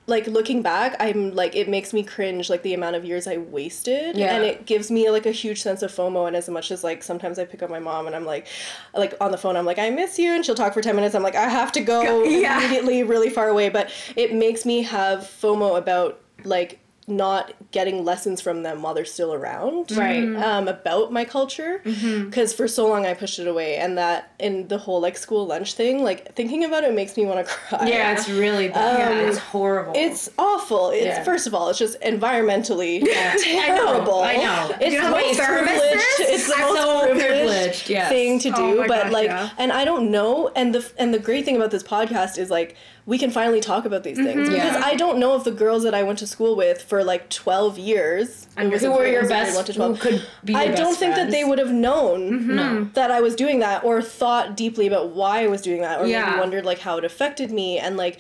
[0.08, 3.38] like looking back i'm like it makes me cringe like the amount of years i
[3.38, 4.36] wasted Yeah.
[4.36, 7.04] and it gives me like a huge sense of fomo and as much as like
[7.04, 8.48] sometimes i pick up my mom and i'm like
[8.96, 11.14] like on the phone i'm like i miss you and she'll talk for 10 minutes
[11.16, 12.58] i'm like i have to go Yeah.
[12.60, 18.40] immediately really far away but it makes me have fomo about like not getting lessons
[18.40, 20.24] from them while they're still around Right.
[20.24, 20.42] Mm-hmm.
[20.44, 22.26] um, about my culture mm-hmm.
[22.26, 25.48] because for so long I pushed it away and that in the whole like school
[25.48, 29.00] lunch thing like thinking about it makes me want to cry Yeah, it's really bad.
[29.00, 29.94] yeah, um, it's horrible.
[29.96, 31.24] it's awful it's Yeah.
[31.24, 33.36] first of all it's just environmentally Yeah.
[33.42, 34.76] terrible I know.
[34.80, 38.10] it's You the know what most privileged it's the most so privileged, privileged, yes.
[38.10, 39.50] thing to Oh do my but gosh, like yeah.
[39.58, 42.76] and I don't know and the and the great thing about this podcast is like
[43.08, 44.54] we can finally talk about these things mm-hmm.
[44.54, 44.86] because Yeah.
[44.86, 47.80] I don't know if the girls that I went to school with for like 12
[47.80, 49.56] years it was who were your I best?
[49.56, 50.00] went to Who 12.
[50.02, 50.52] could be?
[50.52, 52.56] Your I best don't think that they would have known mm-hmm.
[52.58, 52.84] No.
[52.96, 56.06] that I was doing that or thought deeply about why I was doing that or
[56.06, 56.26] Yeah.
[56.26, 58.20] maybe wondered like how it affected me and like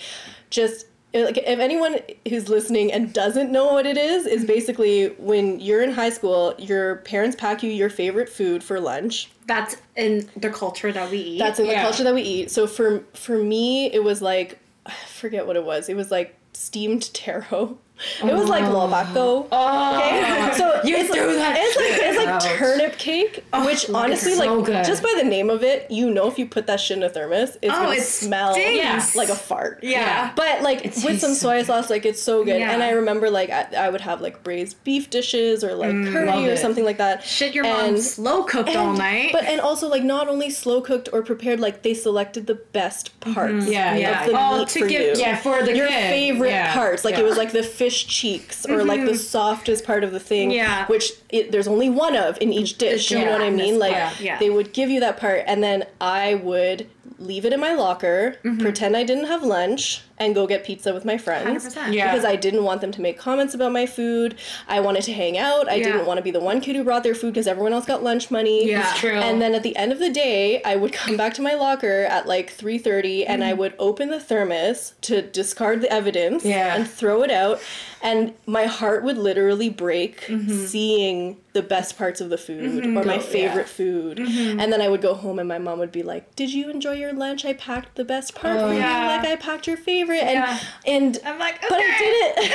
[0.50, 1.98] just like if anyone
[2.30, 4.48] who's listening and doesn't know what it is is mm-hmm.
[4.48, 9.30] basically when you're in high school your parents pack you your favorite food for lunch
[9.48, 11.40] That's in the culture that we eat.
[11.40, 11.82] that's in the Yeah.
[11.84, 15.66] culture that we eat so for for me it was like I forget what it
[15.66, 17.78] was it was like steamed taro
[18.24, 20.54] it was like lo bak go Oh, Okay, oh.
[20.58, 22.42] so you it's threw like, that It's like it's like out.
[22.42, 24.86] turnip cake, oh, which honestly, so like good.
[24.86, 27.10] just by the name of it, you know if you put that shit in a
[27.10, 28.58] thermos, it's Oh, gonna it smell.
[28.58, 29.06] Yeah.
[29.16, 29.80] like a fart.
[29.84, 30.32] yeah.
[30.36, 32.60] But like with some so soy sauce, like it's so good.
[32.60, 32.72] Yeah.
[32.72, 36.06] And I remember like I, I would have like braised beef dishes or like mm,
[36.06, 37.24] love curry or something like that.
[37.24, 39.30] Shit, your And- mom slow cooked all night.
[39.32, 43.18] But and also like not only slow cooked or prepared, like they selected the best
[43.20, 43.34] mm-hmm.
[43.34, 44.26] parts Yeah, of yeah.
[44.28, 46.10] the Oh, to for give- you yeah, for the your kid.
[46.10, 47.04] favorite parts.
[47.06, 50.52] Like it was like the fish cheeks or like the softest part of the thing.
[50.52, 50.86] Yeah.
[50.88, 53.12] Which it, there's only one of in each dish.
[53.12, 53.80] You know what I mean?
[53.80, 54.40] Like Yeah, yeah.
[54.40, 56.88] they would give you that part, and then I would
[57.20, 58.60] leave it in my locker, Mm-hmm.
[58.62, 61.66] pretend I didn't have lunch, and go get pizza with my friends.
[61.76, 61.94] 100%.
[61.94, 62.12] Yeah.
[62.12, 64.36] Because I didn't want them to make comments about my food.
[64.68, 65.68] I wanted to hang out.
[65.68, 65.86] I Yeah.
[65.86, 68.04] didn't want to be the one kid who brought their food because everyone else got
[68.04, 68.70] lunch money.
[68.70, 68.82] Yeah.
[68.82, 69.18] It's true.
[69.18, 72.04] And then at the end of the day, I would come back to my locker
[72.04, 73.58] at like 3:30 and I mm.
[73.58, 76.76] would open the thermos to discard the evidence Yeah.
[76.76, 77.60] and throw it out
[78.04, 80.66] and my heart would literally break mm-hmm.
[80.66, 82.98] seeing the best parts of the food mm-hmm.
[82.98, 83.78] or my favorite yeah.
[83.78, 84.18] food.
[84.18, 84.60] Mm-hmm.
[84.60, 86.94] And then I would go home and my mom would be like, "Did you enjoy
[86.94, 87.46] your lunch?
[87.46, 88.74] I packed the best part for you.
[88.74, 89.08] Oh, yeah.
[89.08, 90.60] Like I packed your favorite." And Yeah.
[90.86, 91.68] and I'm like, okay.
[91.70, 92.52] but I did it.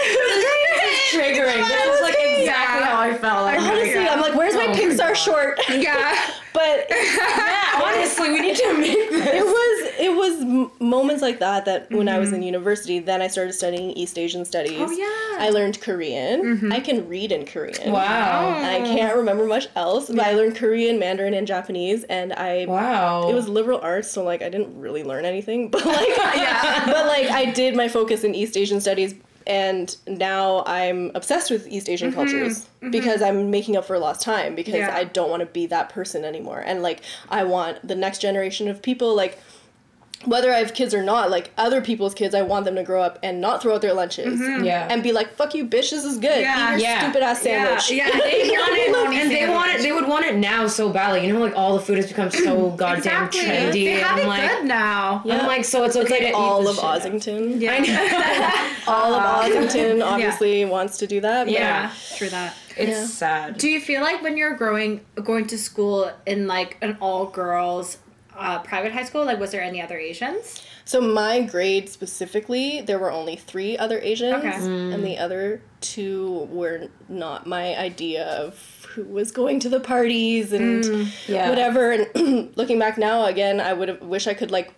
[1.14, 1.66] triggering.
[1.68, 2.42] This is like Okay.
[2.42, 2.86] exactly Yeah.
[2.86, 3.42] how I felt.
[3.44, 4.12] Like, Honestly, Yeah.
[4.12, 5.12] I'm like, "Where's my Oh my Pixar God.
[5.14, 6.16] short?" yeah.
[6.52, 9.26] but yeah, honestly, we need to make this.
[9.26, 9.65] it was
[9.98, 12.44] it was m- moments like that that when I was in mm-hmm.
[12.44, 14.78] university, then I started studying East Asian studies.
[14.78, 15.44] Oh, yeah.
[15.44, 16.42] I learned Korean.
[16.42, 16.72] Mm-hmm.
[16.72, 17.92] I can read in Korean.
[17.92, 18.58] Wow.
[18.62, 23.28] I can't remember much else, but I learned Korean, Mandarin, and Japanese, and I Wow.
[23.28, 26.84] it was liberal arts, so like I didn't really learn anything, but like yeah.
[26.86, 29.14] but like I did my focus in East Asian studies
[29.46, 32.18] and now I'm obsessed with East Asian mm-hmm.
[32.18, 34.94] cultures because I'm making up for lost time because Yeah.
[34.94, 36.62] I don't want to be that person anymore.
[36.66, 39.38] And like I want the next generation of people like
[40.24, 43.02] whether I have kids or not, like other people's kids, I want them to grow
[43.02, 44.40] up and not throw out their lunches.
[44.40, 44.64] Mm-hmm.
[44.64, 44.88] Yeah.
[44.90, 46.40] And be like, fuck you, bitch, this is good.
[46.40, 46.68] Yeah.
[46.68, 47.00] Eat your Yeah.
[47.02, 47.90] stupid ass sandwich.
[47.92, 48.12] Yeah, yeah.
[48.36, 49.82] They want it, and they want it.
[49.82, 51.26] They would want it now so badly.
[51.26, 53.40] You know, like all the food has become so goddamn Exactly.
[53.40, 53.72] trendy.
[53.72, 55.22] They have and it I'm like, good now.
[55.24, 55.38] Yeah.
[55.40, 56.84] I'm like, so it's okay to All the of shit.
[56.84, 57.60] Ossington.
[57.60, 57.72] Yeah.
[57.72, 58.70] I know.
[58.92, 61.44] All of Ossington obviously wants to do that.
[61.44, 61.60] but- Yeah.
[61.84, 62.54] yeah, true that.
[62.76, 63.06] it's Yeah.
[63.06, 63.58] sad.
[63.58, 67.98] Do you feel like when you're growing going to school in like an all girls
[68.38, 70.62] uh, private high school, like was there any other Asians?
[70.84, 74.54] So my grade specifically, there were only three other Asians, Okay.
[74.54, 80.52] and the other two were not my idea of who was going to the parties
[80.52, 81.48] and Yeah.
[81.50, 81.90] whatever.
[81.92, 84.72] And looking back now, again, I would have wish I could like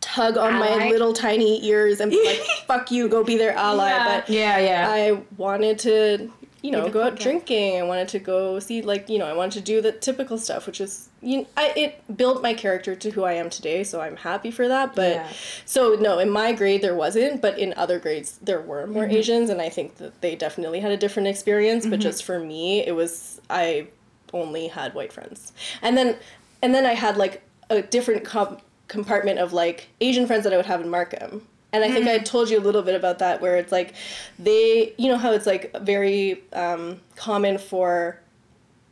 [0.00, 3.88] tug on my little tiny ears and be like, "Fuck you, go be their ally."
[3.90, 4.04] Yeah.
[4.20, 4.86] But Yeah, yeah.
[4.90, 6.30] I wanted to,
[6.62, 7.78] you know, go out drinking.
[7.78, 10.66] I wanted to go see, like, you know, I wanted to do the typical stuff,
[10.66, 14.16] which is, you I, it built my character to who I am today, so I'm
[14.16, 14.94] happy for that.
[14.94, 15.28] But, Yeah.
[15.64, 19.12] so, no, in my grade there wasn't, but in other grades there were more Mm-hmm.
[19.16, 22.86] Asians, and I think that they definitely had a different experience, but just for me,
[22.86, 23.88] it was, I
[24.32, 25.52] only had white friends.
[25.82, 26.16] And then,
[26.62, 30.56] and then I had, like, a different com- compartment of, like, Asian friends that I
[30.56, 31.46] would have in Markham.
[31.72, 33.94] And I think I told you a little bit about that, where it's like
[34.38, 38.20] they, you know, how it's like very um, common for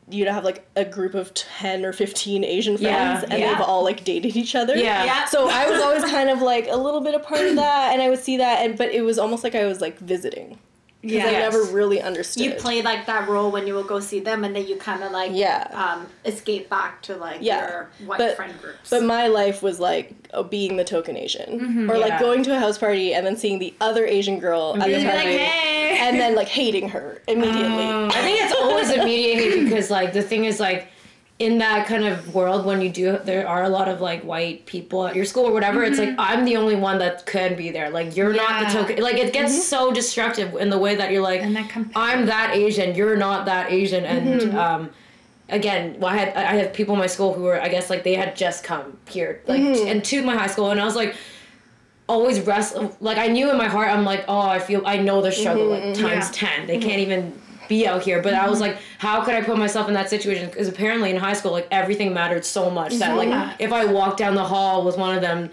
[0.09, 2.83] you to have like a group of 10 or 15 Asian friends
[3.23, 3.53] Yeah, and yeah.
[3.53, 4.77] they've all like dated each other.
[4.77, 5.05] Yeah.
[5.05, 5.25] Yeah.
[5.27, 8.03] So I was always kind of like a little bit a part of that and
[8.03, 10.59] I would see that and but it was almost like I was like visiting.
[11.03, 12.45] Because I never really understood.
[12.45, 15.03] You play like that role when you will go see them, and then you kind
[15.03, 15.67] of like Yeah.
[15.73, 17.69] um, escape back to like Yeah.
[17.71, 18.91] your white But- friend groups.
[18.91, 22.59] But my life was like oh, being the token Asian, or like going to a
[22.59, 26.21] house party and then seeing the other Asian girl at the party, like, "Hey." and
[26.21, 27.85] then like hating her immediately.
[27.87, 30.89] I think it's always immediate hate because like the thing is like
[31.41, 34.67] in that kind of world when you do there are a lot of like white
[34.67, 36.21] people at your school or whatever it's like mm-hmm.
[36.21, 37.89] I'm the only one that could be there.
[37.89, 39.63] Like you're not the token like it gets mm-hmm.
[39.63, 43.73] so destructive in the way that you're like that I'm that Asian you're not that
[43.73, 44.05] Asian.
[44.05, 44.59] And mm-hmm.
[44.59, 44.91] um
[45.49, 48.05] again well, I had I had people in my school who were I guess like
[48.05, 50.71] they had just come here like and to my high school.
[50.71, 51.17] And I was like
[52.07, 55.23] always wrestle like I knew in my heart I'm like oh I feel I know
[55.23, 56.49] the struggle like times Yeah.
[56.59, 57.33] 10 they can't even
[57.71, 58.73] be out here but I was mm-hmm.
[58.73, 61.69] like how could I put myself in that situation because apparently in high school like
[61.71, 63.55] everything mattered so much that like Yeah.
[63.59, 65.51] if I walked down the hall with one of them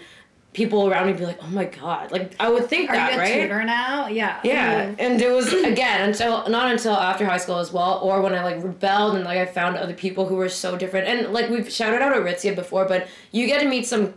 [0.54, 3.12] people around me would be like oh my god like I would think Are that
[3.12, 4.08] you a right tutor now?
[4.08, 4.40] Yeah.
[4.42, 4.94] yeah, mm-hmm.
[4.98, 8.42] and it was again until not until after high school as well, or when I
[8.42, 11.06] like rebelled and like I found other people who were so different.
[11.06, 14.14] And like we've shouted out Aritzia before, but you get to meet some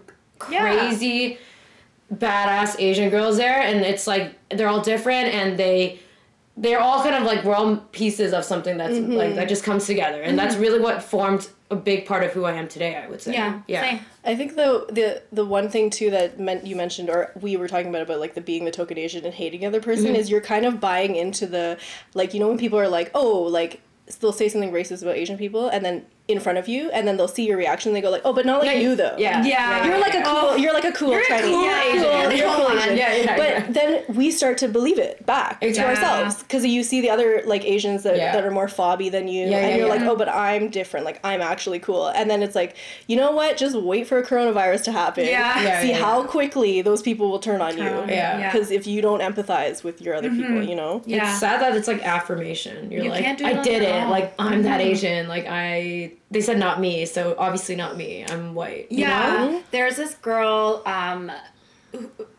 [0.49, 0.61] Yeah.
[0.61, 1.37] crazy,
[2.13, 5.99] badass Asian girls there, and it's like they're all different and they.
[6.61, 9.85] They're all kind of like we're all pieces of something that's like that just comes
[9.85, 12.95] together, and that's really what formed a big part of who I am today.
[12.95, 13.33] I would say.
[13.33, 13.61] Yeah.
[13.67, 13.81] Yeah.
[13.81, 13.99] Same.
[14.23, 17.67] I think the the the one thing too that meant you mentioned or we were
[17.67, 20.15] talking about about like the being the token Asian and hating the other person Mm-hmm.
[20.17, 21.77] is you're kind of buying into the
[22.13, 23.81] like you know when people are like oh like
[24.19, 27.15] they'll say something racist about Asian people and then in front of you and then
[27.17, 29.43] they'll see your reaction they go like oh but not like you though Yeah.
[29.43, 29.85] Yeah.
[29.85, 30.55] you're like a cool Oh.
[30.55, 32.03] you're like a cool You're a cool yeah, Asian.
[32.03, 32.77] cool, you're a cool Come on.
[32.83, 32.97] Asian.
[32.97, 33.71] Yeah, yeah, but yeah.
[33.71, 37.63] then we start to believe it back to ourselves because you see the other like
[37.65, 38.31] Asians that, Yeah.
[38.33, 39.93] that are more fobby than you Yeah, and yeah, you're yeah.
[39.93, 42.75] like oh but I'm different like I'm actually cool and then it's like
[43.07, 45.61] you know what just wait for a coronavirus to happen Yeah.
[45.61, 48.37] Yeah, see yeah, how quickly those people will turn on Turn you on Yeah.
[48.39, 48.51] yeah.
[48.51, 51.29] because if you don't empathize with your other people you know Yeah.
[51.29, 52.91] It's sad that it's like affirmation.
[52.91, 54.07] You're You like, can't do it I did your it.
[54.07, 54.85] Like I'm that Mhm.
[54.85, 55.27] Asian.
[55.27, 58.25] Like I, they said not me, so obviously not me.
[58.29, 58.87] I'm white.
[58.91, 59.63] you Yeah, know?
[59.71, 61.35] there's this girl, um, who,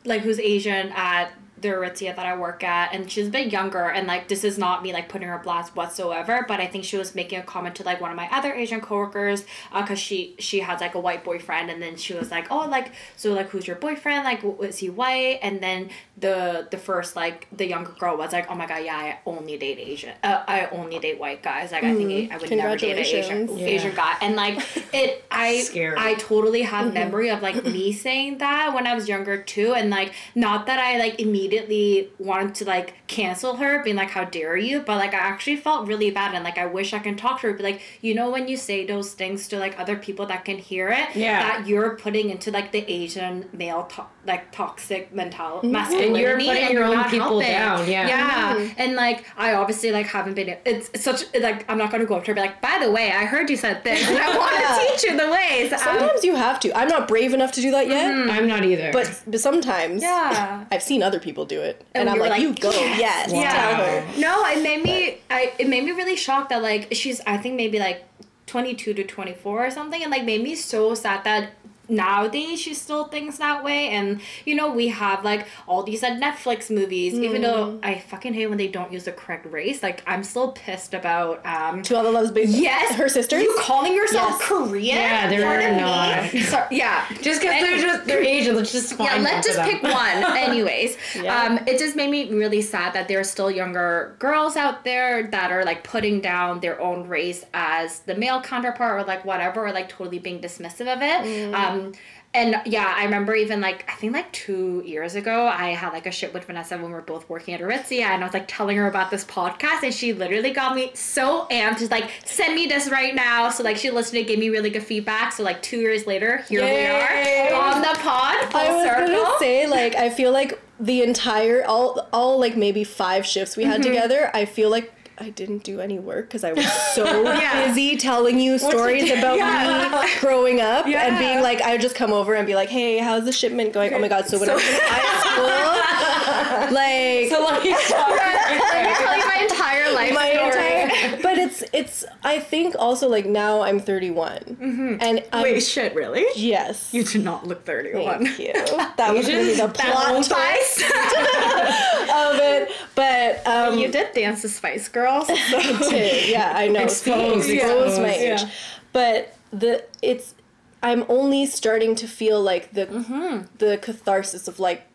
[0.05, 1.33] like who's Asian at
[1.63, 3.85] the Aritzia that I work at, and she's a bit younger.
[3.89, 6.97] And like, this is not me like putting her blast whatsoever, but I think she
[6.97, 10.35] was making a comment to like one of my other Asian coworkers, uh, cause she
[10.39, 13.49] she has like a white boyfriend, and then she was like, oh, like so like
[13.51, 14.25] who's your boyfriend?
[14.25, 15.39] Like, w- is he white?
[15.43, 18.97] And then the the first like the younger girl was like, oh my god, yeah,
[18.97, 20.13] I only date Asian.
[20.23, 21.73] Uh, I only date white guys.
[21.73, 23.61] Like, I think I, I would never date an Asian Congratulations.
[23.61, 23.67] Yeah.
[23.67, 24.17] Asian guy.
[24.21, 24.59] And like
[24.93, 25.97] it, I Scary.
[25.97, 29.91] I totally have memory of like me saying that when I was younger too, and
[29.91, 34.25] like not that I like immediately immediately wanted to like cancel her, being like, "How
[34.25, 37.17] dare you?" But like I actually felt really bad, and like I wish I can
[37.17, 37.53] talk to her.
[37.53, 40.59] But like you know when you say those things to like other people that can
[40.59, 41.41] hear it, Yeah.
[41.43, 46.71] that you're putting into like the Asian male to- like toxic mentality, And you're putting
[46.73, 47.49] your own people helping.
[47.49, 48.07] down, yeah.
[48.07, 48.71] yeah.
[48.79, 50.57] And like I obviously like haven't been.
[50.65, 52.91] It's such like I'm not gonna go up to her and be like, by the
[52.93, 54.79] way, I heard you said this, and I want Yeah.
[54.79, 55.73] to teach you the ways.
[55.73, 56.77] Um, Sometimes you have to.
[56.79, 58.91] I'm not brave enough to do that yet, I'm not either.
[58.93, 60.65] but, but sometimes yeah.
[60.71, 63.01] I've seen other people do it, and, And I'm like, like, you go, yes.
[63.01, 63.43] yes, Wow.
[63.43, 64.21] tell her.
[64.21, 65.19] No, it made me.
[65.31, 67.21] I it made me really shocked that like she's.
[67.27, 68.05] I think maybe like
[68.47, 71.51] twenty two to twenty four or something, and like made me so sad that
[71.89, 76.15] nowadays she still thinks that way and you know we have like all these like
[76.15, 80.03] netflix movies even though i fucking hate when they don't use the correct race like
[80.07, 82.51] i'm still pissed about um To all the loves, baby.
[82.53, 83.43] yes her sisters.
[83.43, 84.49] you calling yourself Yes.
[84.49, 86.31] korean Yeah, they're Pardon not.
[86.51, 89.93] So- yeah just because they're just they're Asian, let's just yeah, let's just pick one.
[90.37, 91.43] Anyways, Yeah.
[91.45, 95.25] um, it just made me really sad that there are still younger girls out there
[95.29, 99.67] that are like putting down their own race as the male counterpart or like whatever,
[99.67, 101.55] or like totally being dismissive of it.
[101.55, 101.93] Um, Um,
[102.35, 106.07] and yeah, I remember even like I think like two years ago, I had like
[106.07, 108.49] a shit with Vanessa when we were both working at Aritzia, and I was like
[108.49, 111.79] telling her about this podcast, and she literally got me so amped.
[111.79, 114.71] She's like, "Send me this right now." So like she listened, and gave me really
[114.71, 115.33] good feedback.
[115.33, 117.49] So like two years later, here Yay.
[117.49, 119.09] we are on the pod, full I was circle.
[119.09, 123.65] gonna say, like, I feel like the entire all all like maybe five shifts we
[123.65, 123.91] had mm-hmm.
[123.91, 127.67] together, I feel like I didn't do any work because I was so Yeah.
[127.69, 129.15] busy telling you stories do?
[129.19, 130.01] about Yeah.
[130.03, 131.07] me growing up Yeah.
[131.07, 133.73] and being like, I would just come over and be like, Hey, how's the shipment
[133.73, 133.93] going?
[133.95, 134.27] Oh my god!
[134.27, 135.21] So when I was in high
[136.67, 137.29] school, like.
[137.29, 138.95] So let me stop right Let me there.
[138.97, 140.47] tell you my entire life my story.
[140.49, 142.05] entire, but it's it's.
[142.23, 146.25] I think also like now I'm 31, and I'm, Wait, shit, really?
[146.37, 148.27] yes, You do not look 31.
[148.27, 148.53] thank you.
[148.97, 154.89] That was gonna the plot twist of it, but um, you did dance the Spice
[154.89, 155.27] Girls.
[155.29, 155.91] So.
[155.91, 156.29] did.
[156.29, 156.81] Yeah, I know.
[156.83, 158.53] Exposed, See, exposed my exposed, age.
[158.93, 160.35] But the it's
[160.83, 163.47] I'm only starting to feel like the Mm-hmm.
[163.59, 164.87] the catharsis of like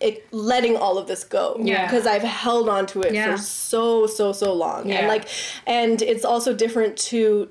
[0.00, 1.56] it letting all of this go.
[1.58, 1.86] Yeah.
[1.86, 3.32] Because I've held on to it Yeah.
[3.36, 4.96] for so so so long, Yeah.
[5.00, 5.28] and like,
[5.66, 7.48] and it's also different to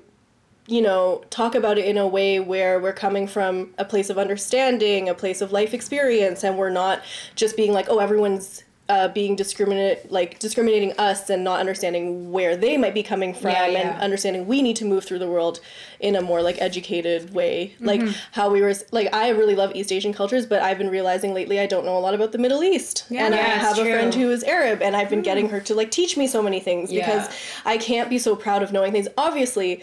[0.67, 4.17] you know, talk about it in a way where we're coming from a place of
[4.17, 7.03] understanding, a place of life experience, and we're not
[7.35, 12.55] just being like, oh, everyone's uh, being discriminate, like discriminating us and not understanding where
[12.55, 13.79] they might be coming from, Yeah, yeah.
[13.93, 15.59] and understanding we need to move through the world
[15.99, 18.11] in a more like educated way, like Mm-hmm.
[18.33, 18.75] how we were.
[18.91, 21.97] Like I really love East Asian cultures, but I've been realizing lately I don't know
[21.97, 23.91] a lot about the Middle East, and I Yeah, have a true.
[23.91, 26.59] friend who is Arab, and I've been getting her to like teach me so many
[26.59, 27.05] things Yeah.
[27.07, 29.07] because I can't be so proud of knowing things.
[29.17, 29.81] Obviously,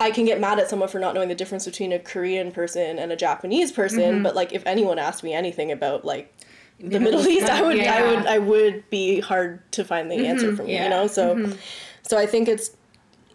[0.00, 3.00] I can get mad at someone for not knowing the difference between a Korean person
[3.00, 4.22] and a Japanese person, Mm-hmm.
[4.22, 6.32] but like if anyone asked me anything about like
[6.80, 10.26] the Middle East, I would I would I would be hard to find the mm-hmm.
[10.26, 10.84] answer for me, Yeah.
[10.84, 11.06] you know?
[11.06, 11.52] So mm-hmm.
[12.02, 12.70] so I think it's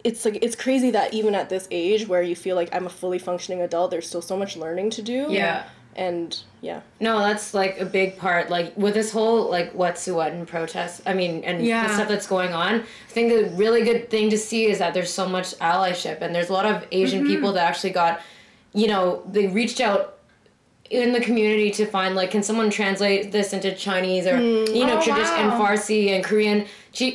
[0.02, 2.90] it's like it's crazy that even at this age where you feel like I'm a
[2.90, 5.26] fully functioning adult, there's still so much learning to do.
[5.30, 5.64] Yeah.
[5.96, 6.80] And yeah.
[7.00, 8.50] No, that's like a big part.
[8.50, 11.02] Like with this whole like Wet'suwet'en and protests.
[11.06, 11.86] I mean, and Yeah.
[11.86, 12.80] the stuff that's going on.
[12.80, 16.34] I think the really good thing to see is that there's so much allyship, and
[16.34, 17.28] there's a lot of Asian mm-hmm.
[17.28, 18.20] people that actually got,
[18.72, 20.13] you know, they reached out
[20.94, 24.74] in the community to find like, can someone translate this into Chinese or hmm.
[24.74, 25.52] you know, Oh, tradition and.
[25.52, 26.66] Farsi and Korean.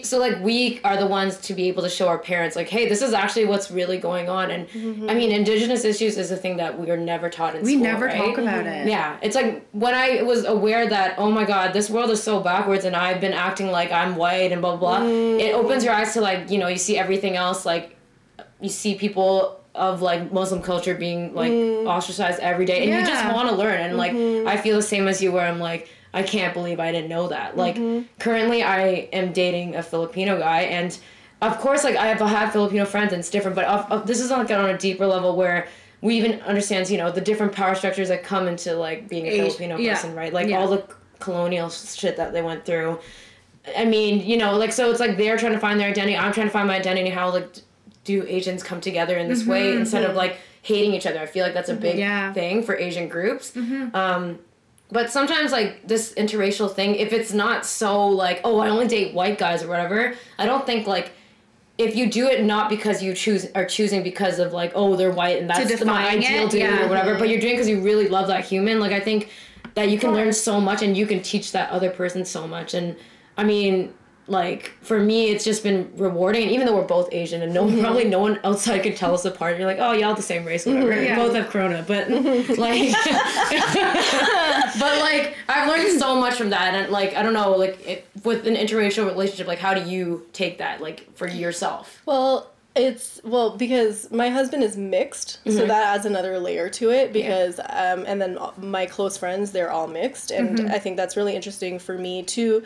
[0.03, 2.89] So like we are the ones to be able to show our parents like, hey,
[2.89, 4.51] this is actually what's really going on.
[4.51, 5.09] And mm-hmm.
[5.09, 7.81] I mean, indigenous issues is a thing that we are never taught in We school.
[7.81, 8.17] We never right?
[8.17, 8.87] talk about mm-hmm.
[8.87, 8.89] it.
[8.89, 12.41] Yeah, it's like when I was aware that oh my god, this world is so
[12.41, 14.99] backwards, and I've been acting like I'm white and blah blah.
[14.99, 15.85] blah It opens mm.
[15.85, 17.95] your eyes to like you know you see everything else like
[18.59, 21.85] you see people of like Muslim culture being like mm.
[21.87, 23.79] ostracized every day, and you just want to learn.
[23.79, 24.47] And like mm-hmm.
[24.47, 25.89] I feel the same as you, where I'm like.
[26.11, 27.55] I can't believe I didn't know that.
[27.55, 28.07] Like mm-hmm.
[28.17, 30.97] currently I am dating a Filipino guy and
[31.41, 34.19] of course like I have had Filipino friends and it's different, but of, of, this
[34.19, 35.67] is like on a deeper level where
[36.01, 39.29] we even understands, you know, the different power structures that come into like being a
[39.29, 39.93] Age- Filipino yeah.
[39.93, 40.33] person, right?
[40.33, 40.59] Like Yeah.
[40.59, 40.83] all the
[41.19, 42.99] colonial shit that they went through.
[43.77, 46.17] I mean, you know, like so it's like they're trying to find their identity.
[46.17, 47.09] I'm trying to find my identity.
[47.09, 47.61] How like d-
[48.09, 51.19] do Asians come together in this way instead of like hating each other?
[51.19, 52.33] I feel like that's a big Yeah.
[52.33, 53.55] thing for Asian groups.
[53.93, 54.39] Um,
[54.91, 59.13] but sometimes like this interracial thing, if it's not so like oh I only date
[59.13, 61.11] white guys or whatever, I don't think like.
[61.87, 65.13] If you do it not because you choose are choosing because of like oh they're
[65.21, 66.83] white and that's the, my ideal it, dude yeah.
[66.83, 68.81] or whatever, but you're doing because you really love that human.
[68.81, 69.29] Like I think
[69.75, 72.73] that you can learn so much and you can teach that other person so much.
[72.73, 72.97] And
[73.37, 73.93] I mean,
[74.29, 77.65] like for me it's just been rewarding and even though we're both asian and no
[77.65, 77.81] Mm-hmm.
[77.81, 80.65] probably no one outside could tell us apart you're like oh y'all the same race
[80.65, 81.03] whatever Mm-hmm.
[81.03, 81.15] Yeah.
[81.15, 82.09] both have corona but
[82.57, 82.91] like
[84.79, 88.07] but like i've learned so much from that and like i don't know like it,
[88.23, 93.19] with an interracial relationship like how do you take that like for yourself Well, it's
[93.23, 97.11] well because my husband is mixed, so that adds another layer to it.
[97.11, 101.35] Because um, and then my close friends, they're all mixed, and I think that's really
[101.35, 102.63] interesting for me to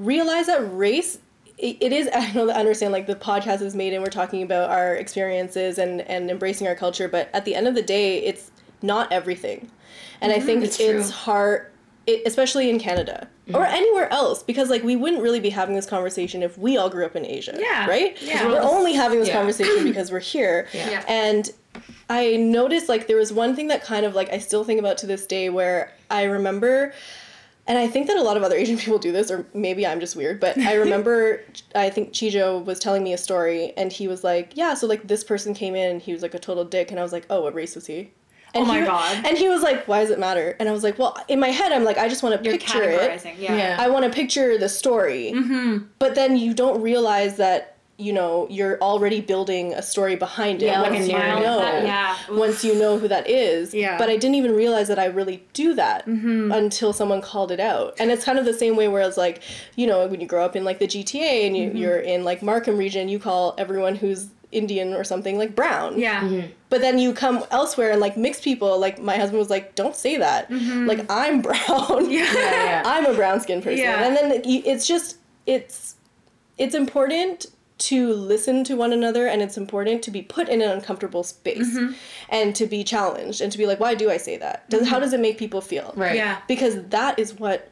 [0.00, 1.18] realize that race.
[1.58, 2.08] It it is.
[2.14, 2.92] I know that I understand.
[2.92, 6.74] Like the podcast is made, and we're talking about our experiences and and embracing our
[6.74, 7.08] culture.
[7.08, 8.50] But at the end of the day, it's
[8.82, 9.70] not everything,
[10.20, 10.46] and I mm-hmm.
[10.46, 11.66] think It's it's, hard,
[12.06, 13.74] it, especially in Canada or mm-hmm.
[13.74, 17.04] anywhere else, because like we wouldn't really be having this conversation if we all grew
[17.04, 17.86] up in Asia, Yeah.
[17.86, 18.20] right?
[18.22, 18.46] Yeah.
[18.46, 19.34] We're only having this Yeah.
[19.34, 20.68] conversation because we're here.
[20.74, 21.04] Yeah.
[21.08, 21.50] And
[22.08, 24.98] I noticed like there was one thing that kind of like I still think about
[24.98, 26.92] to this day where I remember
[27.70, 30.00] and I think that a lot of other Asian people do this, or maybe I'm
[30.00, 31.40] just weird, but I remember
[31.74, 35.06] I think Chijo was telling me a story and he was like, Yeah, so like
[35.06, 37.26] this person came in, and he was like a total dick, and I was like,
[37.30, 38.10] Oh, what race was he?
[38.52, 39.24] And Oh my he- God.
[39.24, 40.56] And he was like, Why does it matter?
[40.58, 42.82] And I was like, Well, in my head I'm like, I just want to picture
[42.82, 43.24] it.
[43.38, 43.56] Yeah.
[43.56, 43.76] Yeah.
[43.78, 45.32] I want to picture the story.
[45.34, 45.84] Mm-hmm.
[46.00, 50.66] But then you don't realize that, you know, you're already building a story behind it.
[50.66, 51.58] Yeah, once a you know.
[51.60, 52.16] That- yeah.
[52.30, 53.74] Once you know who that is.
[53.74, 53.98] Yeah.
[53.98, 56.52] But I didn't even realize that I really do that Mm-hmm.
[56.52, 57.94] until someone called it out.
[57.98, 59.42] And it's kind of the same way where it's like,
[59.76, 61.76] you know, when you grow up in like the GTA and you, Mm-hmm.
[61.76, 65.96] you're in like Markham region, you call everyone who's Indian or something like brown.
[65.98, 66.42] Yeah.
[66.70, 69.94] But then you come elsewhere and like mixed people, like my husband was like, don't
[69.94, 70.50] say that.
[70.50, 71.56] Like I'm brown.
[71.68, 72.10] Mm-hmm.
[72.10, 72.32] Yeah.
[72.34, 72.82] yeah.
[72.86, 73.78] I'm a brown skinned person.
[73.78, 74.02] Yeah.
[74.04, 75.94] And then it's just it's
[76.58, 77.46] it's important
[77.80, 81.58] to listen to one another and it's important to be put in an uncomfortable space
[81.76, 81.92] Mm-hmm.
[82.28, 84.68] and to be challenged and to be like why do I say that?
[84.70, 85.92] Does how does it make people feel?
[85.96, 86.38] right Yeah.
[86.46, 87.70] Because that is what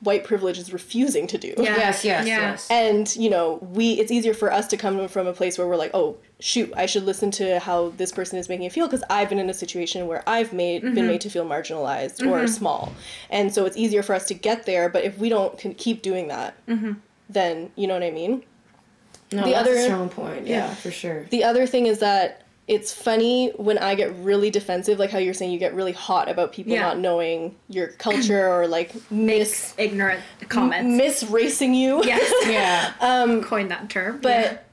[0.00, 1.54] white privilege is refusing to do.
[1.56, 1.76] Yeah.
[1.76, 2.40] yes yes Yeah.
[2.50, 5.66] yes And you know, we it's easier for us to come from a place where
[5.66, 8.86] we're like, oh shoot, I should listen to how this person is making me feel
[8.86, 10.94] because I've been in a situation where I've made Mm-hmm.
[10.94, 12.92] been made to feel marginalized or small,
[13.30, 14.88] and so it's easier for us to get there.
[14.90, 16.92] But if we don't can keep doing that, Mm-hmm.
[17.30, 18.42] then you know what I mean.
[19.34, 22.40] No the that's other- a strong point yeah, for sure The other thing is that
[22.66, 26.30] it's funny when I get really defensive, like how you're saying you get really hot
[26.30, 26.80] about people Yeah.
[26.80, 30.88] not knowing your culture or like miss Ignorant comments.
[30.96, 32.02] miss racing you.
[32.04, 32.32] yes.
[32.48, 34.18] yeah um, Coin that term.
[34.22, 34.64] But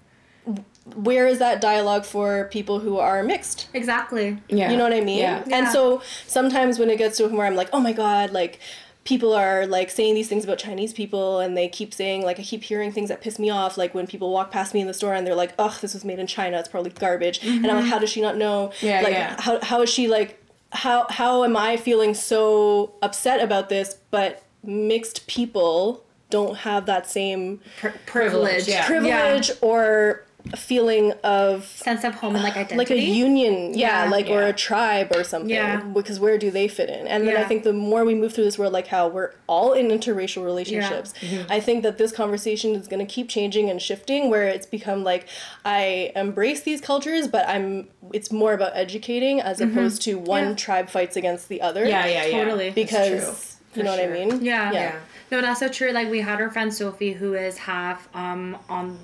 [0.95, 3.67] where is that dialogue for people who are mixed?
[3.73, 4.37] exactly.
[4.47, 5.19] yeah You know what I mean?
[5.19, 5.71] yeah And Yeah.
[5.71, 8.59] so sometimes when it gets to a point where I'm like, oh my god, like
[9.03, 12.43] people are like saying these things about Chinese people and they keep saying like I
[12.43, 14.93] keep hearing things that piss me off like when people walk past me in the
[14.93, 17.77] store and they're like ugh this was made in China it's probably garbage and I'm
[17.77, 18.85] like how does she not know Mm-hmm.
[18.85, 19.35] Yeah, like yeah.
[19.41, 20.37] how how is she like
[20.71, 27.09] how how am I feeling so upset about this but mixed people don't have that
[27.09, 28.67] same Pri- privilege.
[28.67, 28.85] Yeah.
[28.85, 30.23] privilege or
[30.55, 32.77] feeling of Sense of home and like identity.
[32.77, 34.09] like a union yeah, Yeah.
[34.09, 35.81] like or a tribe or something Yeah.
[35.81, 38.43] because where do they fit in and then i think the more we move through
[38.43, 41.51] this world like how we're all in interracial relationships Mm-hmm.
[41.51, 45.03] i think that this conversation is going to keep changing and shifting where it's become
[45.03, 45.27] like
[45.65, 50.49] i embrace these cultures but i'm it's more about educating as opposed to one Mm-hmm.
[50.51, 50.55] Yeah.
[50.55, 52.69] tribe fights against the other yeah yeah yeah Totally.
[52.69, 54.09] That's because you know sure.
[54.09, 54.71] what i mean Yeah.
[54.71, 54.99] yeah
[55.31, 55.91] No, that's so true.
[55.91, 58.97] Like we had our friend Sophie who is half um on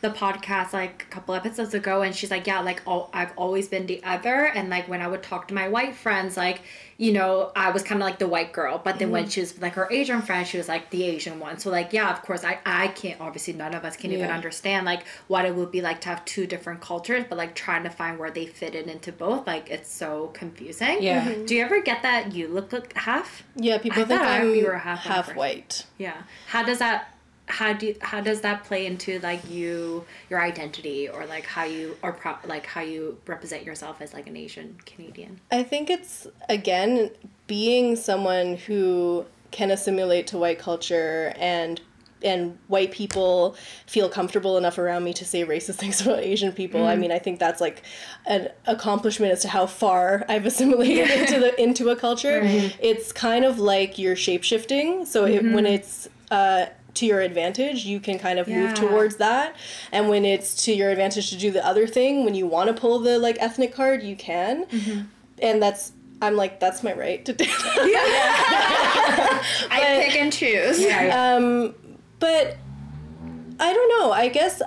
[0.00, 3.68] the podcast like a couple episodes ago and she's like, Yeah, like all I've always
[3.68, 6.62] been the other and like when I would talk to my white friends, like,
[6.96, 8.78] you know, I was kinda like the white girl.
[8.82, 9.12] But then Mm-hmm.
[9.12, 11.58] when she was like her Asian friend, she was like the Asian one.
[11.58, 14.86] So like yeah, of course I I can't obviously none of us can even understand
[14.86, 17.90] like what it would be like to have two different cultures, but like trying to
[17.90, 21.02] find where they fit in into both, like it's so confusing.
[21.02, 21.24] Yeah.
[21.24, 21.42] Mm-hmm.
[21.42, 21.46] Mhm.
[21.46, 23.42] Do you ever get that you look like half?
[23.56, 26.22] yeah people I think I- i'm you were half half white Yeah.
[26.48, 27.13] How does that
[27.46, 31.64] how do you, how does that play into like you your identity or like how
[31.64, 35.40] you or pro, like how you represent yourself as like an Asian Canadian?
[35.50, 37.10] I think it's again
[37.46, 41.80] being someone who can assimilate to white culture and
[42.22, 43.54] and white people
[43.86, 46.86] feel comfortable enough around me to say racist things about Asian people.
[46.86, 47.82] I mean, I think that's like
[48.26, 52.40] an accomplishment as to how far I've assimilated into the into a culture.
[52.42, 55.06] It's kind of like you're shapeshifting.
[55.06, 58.60] So it, when it's uh, to your advantage, you can kind of Yeah.
[58.60, 59.54] move towards that.
[59.92, 62.74] And when it's to your advantage to do the other thing, when you want to
[62.74, 64.66] pull the like ethnic card, you can.
[65.40, 65.92] And that's
[66.22, 69.42] I'm like that's my right to do that.
[69.70, 70.80] I pick and choose.
[70.80, 71.74] yeah Um,
[72.20, 72.56] but
[73.60, 74.12] I don't know.
[74.12, 74.62] I guess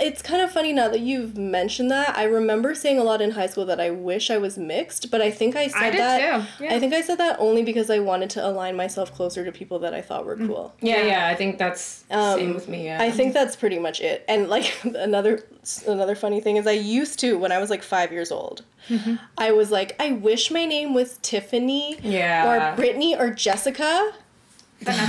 [0.00, 2.16] it's kind of funny now that you've mentioned that.
[2.16, 5.20] I remember saying a lot in high school that I wish I was mixed, but
[5.20, 6.18] I think I said did that.
[6.58, 6.74] too, yeah.
[6.74, 9.78] I think I said that only because I wanted to align myself closer to people
[9.80, 10.74] that I thought were cool.
[10.80, 11.26] Yeah, yeah.
[11.28, 12.84] I think that's Um, same with me.
[12.86, 13.02] Yeah.
[13.02, 14.24] I think that's pretty much it.
[14.28, 15.44] And like another
[15.86, 18.62] another funny thing is I used to when I was like 5 years old.
[18.88, 19.16] Mm-hmm.
[19.38, 22.72] I was like I wish my name was Tiffany Yeah.
[22.72, 24.12] or Brittany or Jessica.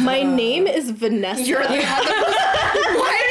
[0.02, 1.42] My name is Vanessa.
[1.44, 3.28] You're the Why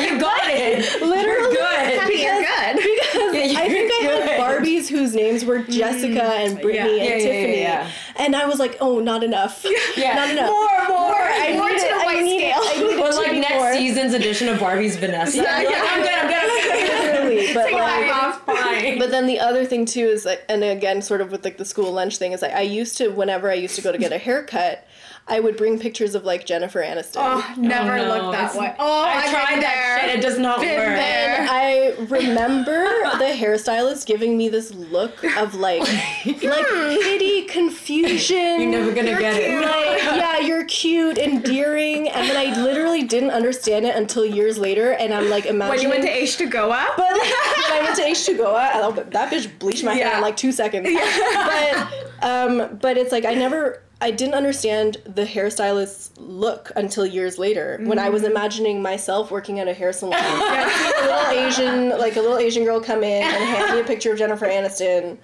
[0.00, 1.02] you got it.
[1.02, 2.20] literally you're good.
[2.20, 2.76] You're good.
[2.76, 4.40] because Yeah, I think I had.
[4.40, 7.90] Barbies whose names were Jessica mm, and Brittany Yeah, and yeah, yeah, Tiffany, yeah.
[8.16, 9.64] and I was like, oh, not enough,
[9.96, 10.14] Yeah.
[10.14, 10.48] not enough.
[10.50, 11.14] More, more.
[11.16, 12.62] I more to the I white need it, scale.
[12.62, 13.72] I it like next more.
[13.74, 15.36] season's edition of Barbie's Vanessa.
[15.38, 15.78] Yeah, You're yeah.
[15.82, 17.24] like, I'm good, I'm good, I'm good.
[17.24, 18.98] Literally, but like, off, fine.
[18.98, 21.64] But then the other thing too is like, and again, sort of with like the
[21.64, 24.12] school lunch thing is like, I used to whenever I used to go to get
[24.12, 24.86] a haircut,
[25.28, 27.16] I would bring pictures of like Jennifer Aniston.
[27.18, 28.74] Oh, never no, looked that it's- way.
[28.78, 30.08] Oh, I I've tried that there.
[30.10, 30.18] shit.
[30.18, 30.86] It does not Been work.
[30.96, 31.36] there.
[31.40, 32.82] And I remember
[33.18, 35.80] the hairstylist giving me this look of like,
[36.26, 38.60] like pity, confusion.
[38.60, 39.54] You're never gonna get it.
[39.60, 44.92] like, yeah, you're cute, endearing, and then I literally didn't understand it until years later,
[44.92, 45.70] and I'm like imagining.
[45.70, 46.96] When you went to H to go up?
[47.00, 50.88] But when I went to H2Goa, that bitch bleached my hair in like two seconds.
[50.90, 51.88] Yeah.
[52.20, 57.38] But um, but it's like I never, I didn't understand the hairstylist's look until years
[57.38, 58.12] later when I Mm-hmm.
[58.14, 60.14] was imagining myself working at a hair salon.
[60.18, 64.12] a little Asian, like a little Asian girl come in and hand me a picture
[64.12, 65.18] of Jennifer Aniston,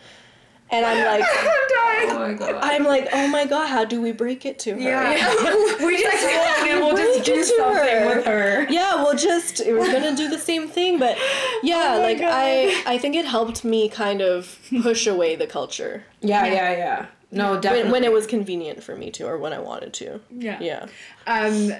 [0.70, 1.24] and I'm like.
[1.26, 2.10] I'm dying.
[2.10, 2.58] Oh my god.
[2.62, 4.78] I'm like, oh my god, how do we break it to her?
[4.78, 5.10] Yeah.
[5.86, 8.16] we just walk and we'll just do Break it to something her.
[8.16, 8.66] with her.
[8.70, 11.16] yeah we'll just we're gonna do the same thing but
[11.62, 12.30] yeah Oh like God.
[12.32, 17.06] i i think it helped me kind of push away the culture Yeah, yeah, yeah.
[17.30, 17.82] No, definitely.
[17.84, 20.58] when, when it was convenient for me to or when i wanted to Yeah.
[20.60, 20.86] yeah
[21.26, 21.72] Um,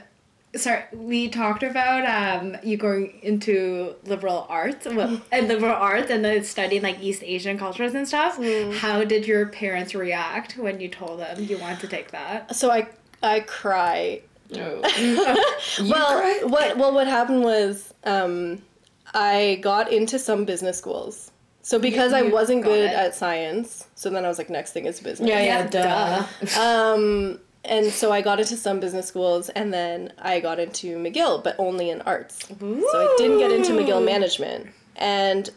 [0.57, 6.25] sorry, we talked about um you going into liberal arts, well, and liberal arts, and
[6.25, 8.39] then studying like East Asian cultures and stuff.
[8.79, 12.55] How did your parents react when you told them you wanted to take that?
[12.57, 12.89] so i
[13.23, 14.21] i cry
[14.51, 14.81] No.
[14.83, 16.41] well cry?
[16.45, 18.63] what well what happened was um
[19.15, 21.33] i got into some business schools
[21.69, 22.95] so because i you wasn't good it.
[23.05, 26.61] at science so then i was like next thing is business Yeah, yeah, Yeah, duh.
[26.61, 31.43] Um, and so I got into some business schools, and then I got into McGill,
[31.43, 32.47] but only in arts.
[32.49, 32.55] So
[32.95, 35.51] I didn't get into McGill management, and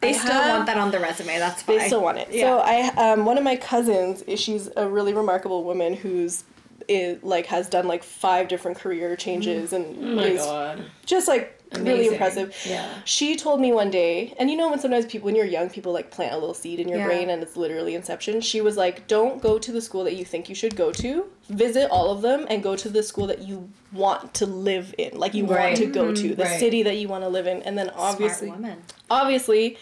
[0.00, 1.38] They I still have- want that on the resume.
[1.40, 1.78] That's fine.
[1.78, 2.28] They still want it.
[2.30, 2.42] Yeah.
[2.42, 6.44] So I, um, one of my cousins, she's a really remarkable woman who's,
[6.86, 10.84] is, like, has done like five different career changes and Oh my is god.
[11.04, 12.54] just like really impressive.
[12.68, 12.88] Yeah.
[13.04, 15.92] She told me one day, and you know when sometimes people when you're young, people
[15.92, 17.06] like plant a little seed in your Yeah.
[17.06, 18.40] brain and it's literally inception.
[18.40, 21.26] She was like, Don't go to the school that you think you should go to.
[21.48, 25.16] Visit all of them and go to the school that you want to live in.
[25.18, 25.64] Like you Right.
[25.66, 26.58] want to go to, the Right.
[26.60, 27.62] city that you want to live in.
[27.62, 28.52] And then obviously
[29.10, 29.78] obviously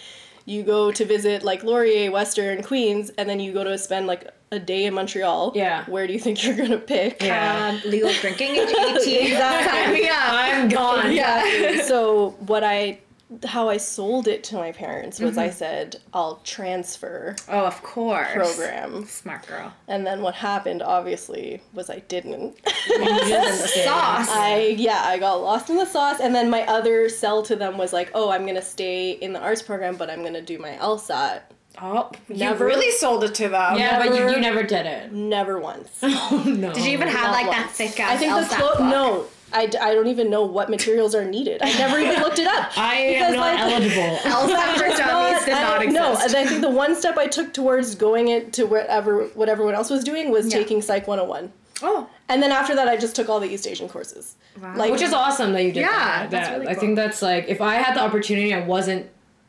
[0.47, 4.28] you go to visit like Laurier, Western, Queens, and then you go to spend like
[4.53, 5.53] a day in Montreal.
[5.55, 5.84] Yeah.
[5.86, 7.22] Where do you think you're gonna pick?
[7.22, 7.80] Yeah.
[7.84, 9.26] Um, legal drinking age 18.
[9.32, 9.72] Exactly.
[9.72, 10.16] Sign me up.
[10.20, 11.12] I'm gone.
[11.12, 11.82] Yeah.
[11.82, 13.01] so what I
[13.47, 18.28] how I sold it to my parents was I said I'll transfer Oh, of course.
[18.32, 19.07] program.
[19.07, 19.72] Smart girl.
[19.88, 22.57] And then what happened obviously was I didn't.
[22.66, 24.28] Sauce.
[24.30, 27.76] I yeah, I got lost in the sauce and then my other sell to them
[27.78, 30.42] was like, "Oh, I'm going to stay in the arts program, but I'm going to
[30.42, 31.40] do my LSAT."
[31.83, 33.79] Oh, you Never- really sold it to them.
[33.79, 35.12] Yeah, but you, Never- you never did it.
[35.12, 35.89] Never once.
[36.03, 36.72] Oh no.
[36.72, 37.72] Did you even have Not like that once.
[37.72, 38.81] thick I think the LSAT clo- book?
[38.81, 39.25] no.
[39.53, 41.62] I, d- I don't even know what materials are needed.
[41.62, 42.72] I never even looked it up.
[42.77, 44.16] I am not like- eligible.
[44.18, 46.35] LSAT for dummies Not- did I- not No, exist.
[46.35, 49.75] and I think the one step I took towards going it to whatever what everyone
[49.75, 50.59] else was doing was Yeah.
[50.59, 51.53] taking Psych 101.
[51.83, 54.37] Oh, And then after that, I just took all the East Asian courses.
[54.62, 54.75] Wow.
[54.77, 56.31] Like, Which is awesome that you did Yeah, that.
[56.31, 59.07] that's That- really I think that's like if I had the opportunity, I wasn't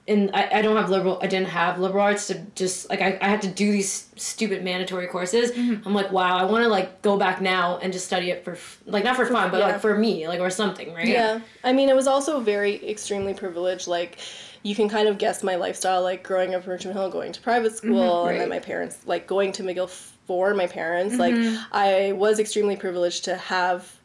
[0.08, 0.32] in.
[0.34, 1.20] I, I don't have liberal.
[1.22, 4.64] I didn't have liberal arts to just like I, I had to do these stupid
[4.64, 5.51] mandatory courses.
[5.51, 5.88] Mm-hmm.
[5.88, 8.58] I'm like, wow, I want to like go back now and just study it for
[8.86, 9.68] like not for fun, but yeah.
[9.68, 11.08] like for me, like or something, right?
[11.08, 11.39] yeah.
[11.64, 13.88] I mean, it was also very extremely privileged.
[13.88, 14.18] Like,
[14.64, 17.41] you can kind of guess my lifestyle, like growing up in Richmond Hill, going to
[17.41, 17.88] private mm-hmm.
[17.88, 19.89] school, and then my parents, like going to McGill
[20.28, 21.18] for my parents.
[21.18, 21.64] Like, mm-hmm.
[21.72, 23.95] I was extremely privileged to have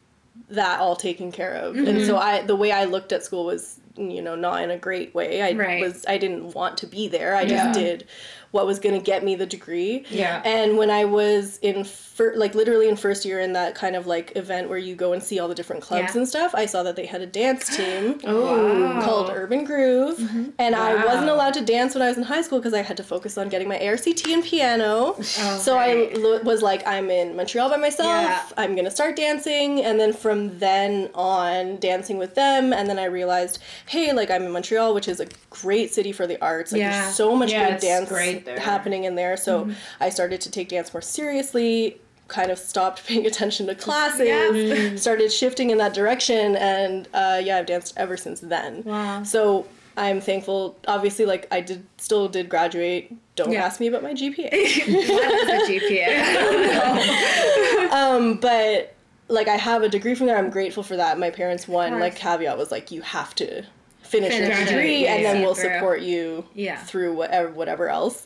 [0.49, 1.75] that all taken care of.
[1.75, 1.87] Mm-hmm.
[1.87, 3.79] And so I the way I looked at school was
[4.09, 5.41] you know not in a great way.
[5.41, 5.81] I Right.
[5.81, 7.35] was I didn't want to be there.
[7.35, 7.65] I Yeah.
[7.67, 8.07] just did
[8.51, 10.05] what was going to get me the degree.
[10.09, 10.41] Yeah.
[10.43, 14.07] And when I was in fir- like literally in first year in that kind of
[14.07, 16.19] like event where you go and see all the different clubs Yeah.
[16.19, 18.99] and stuff, I saw that they had a dance team Oh.
[19.03, 20.49] called Urban Groove, mm-hmm.
[20.59, 22.97] and I wasn't allowed to dance when I was in high school because I had
[22.97, 25.15] to focus on getting my ARCT in piano.
[25.17, 26.11] Oh, so right.
[26.13, 28.07] I lo- was like, I'm in Montreal by myself.
[28.07, 28.43] Yeah.
[28.57, 33.05] I'm gonna start dancing, and then from then on, dancing with them, and then I
[33.05, 36.71] realized, hey, like I'm in Montreal, which is a great city for the arts.
[36.73, 37.03] Like Yeah.
[37.03, 38.59] there's so much Yeah, good dance great there.
[38.59, 39.35] happening in there.
[39.37, 39.73] So Mm-hmm.
[39.99, 41.99] I started to take dance more seriously.
[42.27, 47.57] Kind of stopped paying attention to classes, started shifting in that direction, and uh, yeah,
[47.57, 48.83] I've danced ever since then.
[48.85, 49.23] Wow.
[49.23, 49.67] So
[49.97, 50.77] I'm thankful.
[50.87, 53.13] Obviously, like I did, still did graduate.
[53.35, 53.65] Don't Yeah.
[53.65, 54.49] ask me about my GPA.
[55.09, 57.91] what is a GPA?
[57.91, 58.93] um, but
[59.27, 60.37] like I have a degree from there.
[60.37, 61.19] I'm grateful for that.
[61.19, 62.01] My parents one course.
[62.01, 63.63] like caveat was like you have to
[64.11, 65.73] finish your Finish it, degree and then we'll Through.
[65.75, 66.77] support you Yeah.
[66.83, 68.25] through whatever whatever else.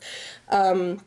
[0.50, 1.00] Um,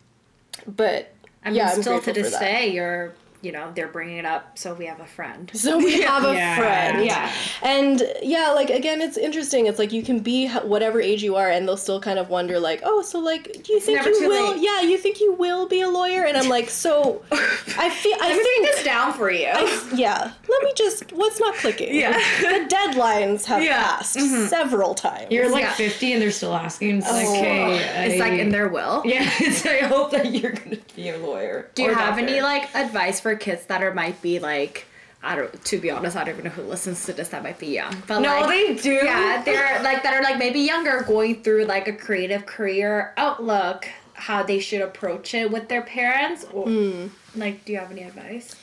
[0.67, 1.13] but
[1.45, 4.59] I mean, yeah, I'm still to this day, you're, you know, they're bringing it up,
[4.59, 5.51] so we have a friend.
[5.59, 6.57] So we have a Yeah.
[6.57, 7.05] friend.
[7.05, 7.33] Yeah.
[7.63, 9.67] And yeah, like again, it's interesting.
[9.67, 12.59] It's like you can be whatever age you are, and they'll still kind of wonder,
[12.59, 14.53] like, oh, so like, do you think you will?
[14.53, 14.63] late.
[14.63, 16.25] Yeah, you think you will be a lawyer?
[16.25, 18.17] And I'm like, so I feel.
[18.21, 19.53] I Let me think this down for you.
[19.95, 20.33] yeah.
[20.49, 21.13] Let me just.
[21.13, 21.95] What's not clicking?
[21.95, 22.13] Yeah.
[22.41, 23.83] The deadlines have Yeah.
[23.97, 24.47] passed mm-hmm.
[24.47, 25.31] several times.
[25.31, 25.73] You're like Yeah.
[25.73, 26.99] 50 and they're still asking.
[26.99, 27.35] It's like, Oh.
[27.35, 29.03] hey, it's like in their will.
[29.05, 31.71] Yeah, it's I hope that you're gonna be a lawyer.
[31.75, 34.87] Do you Or have any like advice for kids that are might be like
[35.23, 37.59] I don't to be honest, I don't even know who listens to this that might
[37.59, 37.95] be young.
[38.07, 38.93] But No, like, they do.
[38.93, 43.89] Yeah, they're like that are like maybe younger going through like a creative career outlook,
[44.15, 47.07] how they should approach it with their parents or Hmm.
[47.35, 48.55] like do you have any advice?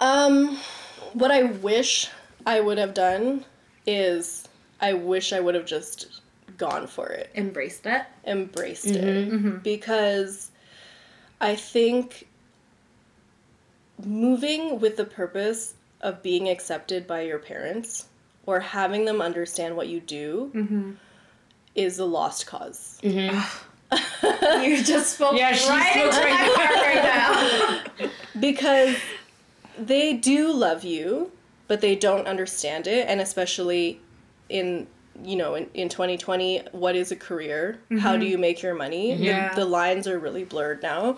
[0.00, 0.58] Um,
[1.14, 2.08] what I wish
[2.44, 3.44] I would have done
[3.86, 4.46] is
[4.80, 6.20] I wish I would have just
[6.58, 8.02] gone for it, Embraced it.
[8.26, 9.48] embraced Mm-hmm.
[9.48, 10.50] it, because
[11.40, 12.26] I think
[14.04, 18.06] moving with the purpose of being accepted by your parents
[18.44, 20.90] or having them understand what you do Mm-hmm.
[21.74, 22.98] is a lost cause.
[23.02, 24.62] Mm-hmm.
[24.64, 28.08] You just spoke Yeah, she right spoke into right my heart right now.
[28.40, 28.96] because
[29.78, 31.30] they do love you
[31.68, 34.00] but they don't understand it and especially
[34.48, 34.86] in
[35.22, 38.30] you know in, in 2020 what is a career how do mm-hmm.
[38.32, 39.50] you make your money Yeah.
[39.54, 41.16] the, the lines are really blurred now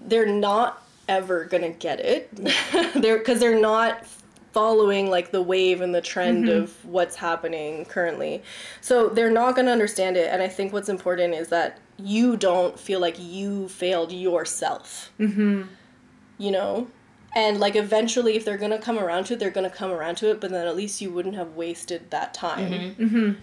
[0.00, 2.34] they're not ever gonna get it.
[2.94, 4.06] They're because they're not
[4.52, 6.62] following like the wave and the trend mm-hmm.
[6.62, 8.42] of what's happening currently.
[8.80, 12.78] So they're not gonna understand it and i think what's important is that you don't
[12.78, 15.10] feel like you failed yourself.
[15.18, 15.62] Mm-hmm.
[16.38, 16.88] You know
[17.34, 20.30] and like eventually if they're gonna come around to it they're gonna come around to
[20.30, 22.94] it but then at least you wouldn't have wasted that time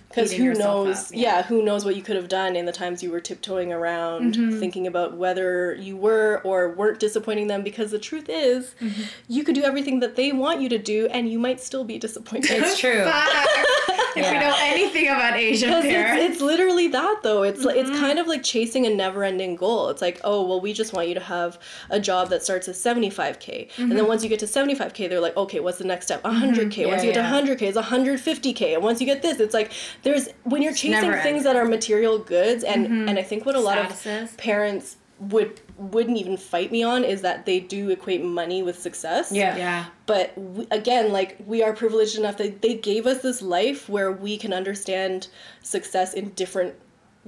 [0.10, 1.20] because Beating who knows up, yeah.
[1.38, 1.44] yeah.
[1.44, 4.60] who knows what you could have done in the times you were tiptoeing around Mm-hmm.
[4.60, 9.02] thinking about whether you were or weren't disappointing them because the truth is Mm-hmm.
[9.28, 11.98] you could do everything that they want you to do and you might still be
[11.98, 13.06] disappointed It's true.
[14.16, 16.24] if we know anything about Asian parents.
[16.24, 17.44] it's, it's literally that though.
[17.44, 17.78] It's Mm-hmm.
[17.80, 19.90] it's kind of like chasing a never-ending goal.
[19.90, 21.60] It's like, oh well, we just want you to have
[21.90, 23.90] a job that starts at 75k, and Mm-hmm.
[23.98, 26.24] then once you get to 75k, they're like, okay, what's the next step?
[26.24, 26.88] 100k.
[26.88, 27.42] once you get yeah.
[27.42, 29.72] to 100k, it's 150k, and once you get this, it's like
[30.04, 33.60] there's when you're chasing things that are material goods, and and I think what a
[33.60, 34.24] lot Statuses.
[34.24, 34.98] of parents
[35.30, 39.56] would wouldn't even fight me on is that they do equate money with success Yeah.
[39.56, 39.86] yeah.
[40.08, 44.12] but we, again like we are privileged enough that they gave us this life where
[44.12, 45.28] we can understand
[45.62, 46.74] success in different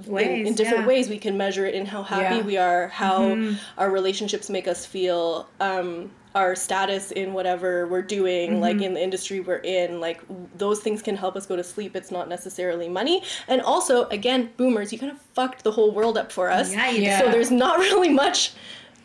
[0.04, 0.88] in- Ways, in, different yeah.
[0.88, 2.42] ways we can measure it in how happy Yeah.
[2.42, 3.54] we are how Mm-hmm.
[3.78, 8.82] our relationships make us feel um, our status in whatever we're doing like Mm-hmm.
[8.84, 10.20] in the industry we're in like
[10.58, 14.50] those things can help us go to sleep it's not necessarily money and also again
[14.56, 17.18] boomers you kind of fucked the whole world up for us Yeah, Yeah.
[17.20, 18.52] so there's not really much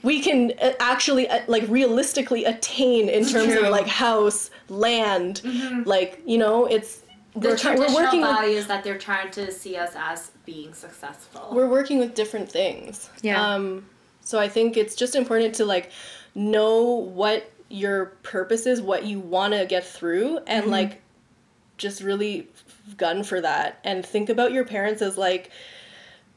[0.02, 3.66] we can uh, actually uh, like realistically attain in terms True.
[3.66, 5.42] of like house land
[5.86, 7.04] like you know it's
[7.36, 7.42] Mm-hmm.
[7.42, 10.32] the we're, try- we're traditional working with, values that they're trying to see us as
[10.48, 11.48] being successful.
[11.52, 13.40] we're working with different things Yeah.
[13.54, 13.86] um
[14.22, 15.92] so i think it's just important to like
[16.36, 20.72] know what your purpose is what you want to get through and Mm-hmm.
[20.72, 21.02] like
[21.78, 22.48] just really
[22.98, 25.50] gun for that and think about your parents as like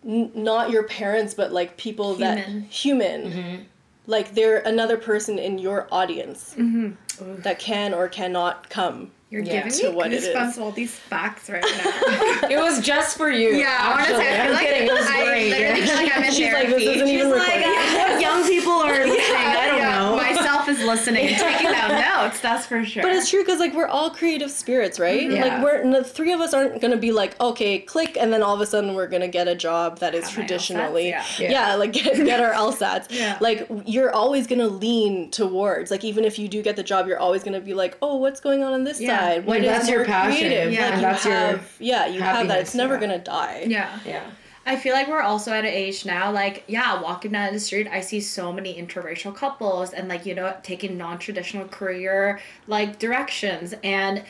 [0.07, 2.63] n- not your parents but like people that Human.
[2.65, 3.67] human
[4.07, 7.41] like they're another person in your audience Mm-hmm.
[7.43, 9.63] that can or cannot come You're Yeah.
[9.69, 12.49] giving To me what goosebumps all these facts right now.
[12.51, 13.51] It was just for you.
[13.55, 14.15] yeah, actually.
[14.17, 14.89] honestly, I feel I'm like kidding.
[14.89, 15.51] It was I great.
[15.51, 18.17] literally feel like I'm in She's like, this isn't even She's like, recorded.
[18.17, 19.37] uh, young people are listening.
[19.37, 20.17] I don't yeah, know.
[20.17, 22.41] Myself is listening and taking down notes.
[22.41, 23.03] That's for sure.
[23.03, 25.23] But it's true because like we're all creative spirits, right?
[25.23, 25.37] Mm-hmm.
[25.37, 25.45] Yeah.
[25.45, 28.55] Like we're the three of us aren't gonna be like okay, click, and then all
[28.55, 31.25] of a sudden we're gonna get a job that is Have traditionally, yeah.
[31.39, 31.75] yeah.
[31.75, 33.07] like get, get our LSATs.
[33.11, 33.39] Yeah.
[33.41, 37.19] Like you're always gonna lean towards like even if you do get the job, you're
[37.19, 39.19] always gonna be like, oh, what's going on on this Yeah.
[39.19, 39.47] side?
[39.47, 40.41] What Like, is that's your passion.
[40.41, 40.73] creative?
[40.73, 40.87] Yeah.
[40.87, 42.61] Like you that's your have, yeah, you have that.
[42.61, 43.01] It's never yeah.
[43.01, 43.65] gonna die.
[43.67, 43.99] yeah.
[44.05, 44.23] yeah.
[44.65, 47.89] I feel like we're also at an age now, like, yeah, walking down the street,
[47.91, 52.99] I see so many interracial couples and, like, you know, taking non traditional career, like,
[53.01, 53.75] directions.
[53.83, 54.25] And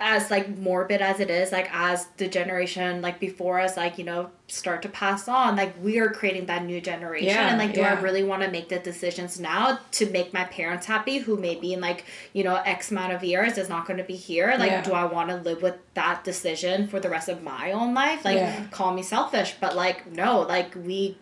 [0.00, 4.02] as like morbid as it is like as the generation like before us like you
[4.04, 7.74] know start to pass on like we are creating that new generation Yeah, and like
[7.74, 11.36] do i really want to make the decisions now to make my parents happy who
[11.36, 14.56] maybe in like you know x amount of years is not going to be here
[14.58, 14.82] like Yeah.
[14.82, 18.24] do i want to live with that decision for the rest of my own life
[18.24, 18.66] like Yeah.
[18.72, 21.16] call me selfish but like no like we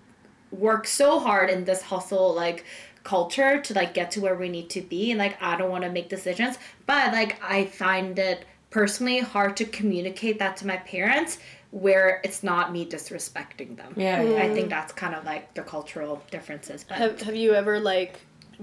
[0.51, 2.64] work so hard in this hustle like
[3.05, 5.85] culture to like get to where we need to be and like i don't want
[5.85, 6.57] to make decisions
[6.87, 11.39] but like i find it personally hard to communicate that to my parents
[11.70, 14.43] where it's not me disrespecting them Yeah, yeah.
[14.43, 18.20] i think that's kind of like the cultural differences but Have Have you ever like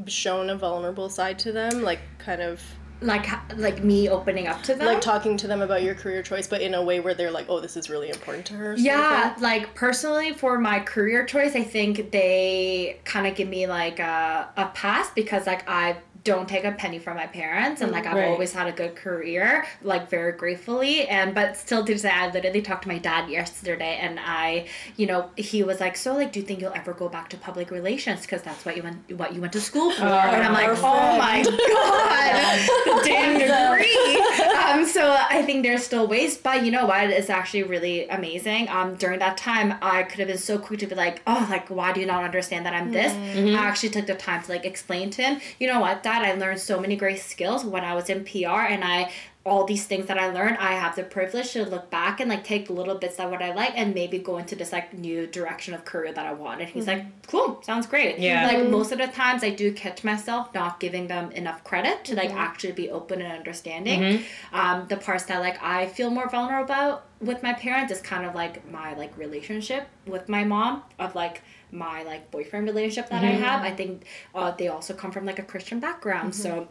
[0.08, 2.62] shown a vulnerable side to them, like kind of
[3.02, 6.48] like like me opening up to them like talking to them about your career choice,
[6.48, 8.76] but in a way where they're like, oh, this is really important to her.
[8.78, 9.44] Yeah, thing?
[9.44, 14.50] like personally for my career choice, I think they kind of give me like a,
[14.58, 18.16] a pass because like I don't take a penny from my parents and like I've
[18.16, 18.28] Right.
[18.30, 21.08] always had a good career, like very gratefully.
[21.08, 24.68] And but still to say I literally talked to my dad yesterday and I,
[24.98, 27.38] you know, he was like, So like do you think you'll ever go back to
[27.38, 28.22] public relations?
[28.22, 30.04] Because that's what you went what you went to school for.
[30.04, 31.44] and I'm like, Oh my
[31.94, 34.16] god, damn degree.
[34.56, 37.10] um, so I think there's still ways, but you know what?
[37.10, 38.68] It's actually really amazing.
[38.70, 41.70] Um, during that time, I could have been so quick to be like, oh, like
[41.70, 43.14] why do you not understand that I'm this?
[43.14, 43.56] Mm-hmm.
[43.56, 45.42] I actually took the time to like explain to him.
[45.60, 46.24] You know what, Dad?
[46.24, 49.12] I learned so many great skills when I was in PR, and I
[49.46, 52.44] all these things that I learned, I have the privilege to look back and like
[52.44, 55.74] take little bits of what I like and maybe go into this like new direction
[55.74, 56.62] of career that I want.
[56.62, 57.10] And he's like, mm-hmm.
[57.28, 58.20] cool, sounds great.
[58.20, 58.46] Yeah.
[58.46, 62.16] Like most of the times I do catch myself not giving them enough credit to
[62.16, 62.38] like mm-hmm.
[62.38, 64.02] actually be open and understanding.
[64.02, 64.56] Mm-hmm.
[64.56, 68.26] Um, the parts that like I feel more vulnerable about with my parents is kind
[68.26, 71.42] of like my like relationship with my mom of like
[71.72, 73.64] my like boyfriend relationship that I have.
[73.64, 74.06] I think
[74.36, 76.34] uh, they also come from like a Christian background.
[76.36, 76.68] So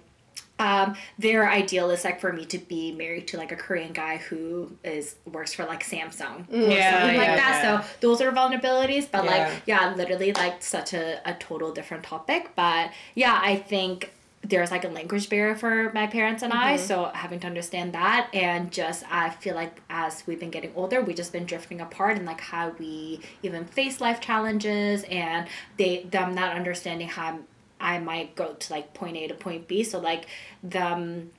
[0.61, 4.16] um, their ideal is like for me to be married to like a Korean guy
[4.16, 7.62] who is works for like Samsung or Yeah, something like yeah, that.
[7.62, 7.80] yeah.
[7.80, 9.30] So those are vulnerabilities, but Yeah.
[9.30, 12.51] like yeah, literally like such a, a total different topic.
[12.57, 14.12] But yeah, I think
[14.49, 16.86] there's like a language barrier for my parents and I, mm-hmm.
[16.86, 21.03] so having to understand that and just I feel like as we've been getting older,
[21.03, 25.46] we've just been drifting apart and like how we even face life challenges and
[25.76, 27.40] they them not understanding how
[27.80, 29.84] I might go to like point A to point B.
[29.84, 30.26] So like
[30.62, 31.30] them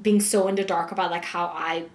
[0.00, 1.86] being so in the dark about like how I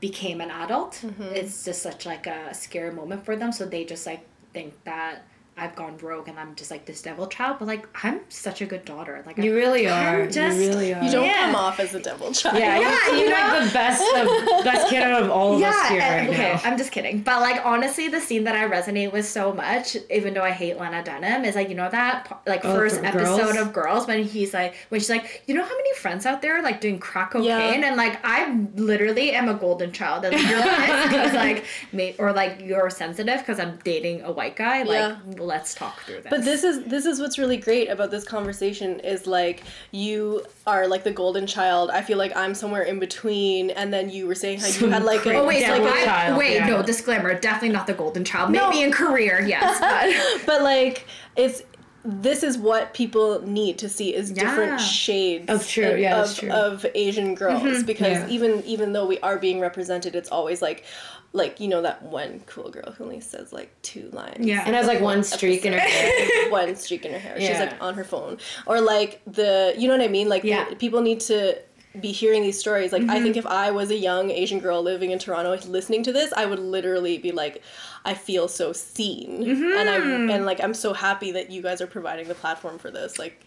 [0.00, 0.94] became an adult.
[1.04, 1.22] Mm-hmm.
[1.22, 3.52] It's just such like a scary moment for them.
[3.52, 5.24] So they just like think that
[5.58, 7.56] I've gone broke and I'm just like this devil child.
[7.58, 9.22] But like I'm such a good daughter.
[9.26, 10.22] Like You I, really are.
[10.22, 11.02] I'm just- you really are.
[11.02, 11.46] You don't Yeah.
[11.46, 12.58] come off as a devil child.
[12.58, 13.36] yeah, Yeah, you you know?
[13.36, 16.52] like the best, of, best kid out of all of us here and- right okay,
[16.54, 16.60] now.
[16.64, 17.20] I'm just kidding.
[17.22, 20.76] But like honestly, the scene that I resonate with so much, even though I hate
[20.78, 23.56] Lana Dunham, is like you know that like Oh, first episode Girls?
[23.56, 26.62] of Girls when he's like when she's like, you know how many friends out there
[26.62, 27.86] like doing crack cocaine, Yeah.
[27.88, 32.32] and like I literally am a golden child, and you're pissed because like me or
[32.32, 34.82] like you're sensitive because I'm dating a white guy.
[34.82, 35.16] Like Yeah.
[35.48, 36.30] Let's talk through this.
[36.30, 40.86] But this is this is what's really great about this conversation is like you are
[40.86, 41.90] like the golden child.
[41.90, 44.92] I feel like I'm somewhere in between, and then you were saying how you Some
[44.92, 46.66] had like a, Oh wait, like I, child, wait, yeah.
[46.68, 48.52] no disclaimer, definitely not the golden child.
[48.52, 48.70] No.
[48.70, 49.80] Maybe in career, yes,
[50.46, 51.62] but but like it's
[52.04, 54.44] this is what people need to see is Yeah.
[54.44, 56.50] different shades Of true, yeah, of, true.
[56.50, 57.82] of Asian girls mm-hmm.
[57.86, 58.28] because Yeah.
[58.28, 60.84] even even though we are being represented, it's always like
[61.32, 64.46] like you know that one cool girl who only says like two lines.
[64.46, 64.62] Yeah.
[64.64, 66.50] and has like one streak in her hair.
[66.50, 67.40] one streak in her hair.
[67.40, 68.38] She's like on her phone.
[68.66, 70.28] Or like the you know what I mean?
[70.28, 71.58] Like the- people need to
[72.00, 72.92] be hearing these stories.
[72.92, 73.22] Like I mm-hmm.
[73.24, 76.46] think if I was a young Asian girl living in Toronto listening to this, I
[76.46, 77.62] would literally be like,
[78.04, 79.44] I feel so seen.
[79.44, 79.78] Mm-hmm.
[79.78, 82.90] And I'm and like I'm so happy that you guys are providing the platform for
[82.90, 83.18] this.
[83.18, 83.44] Like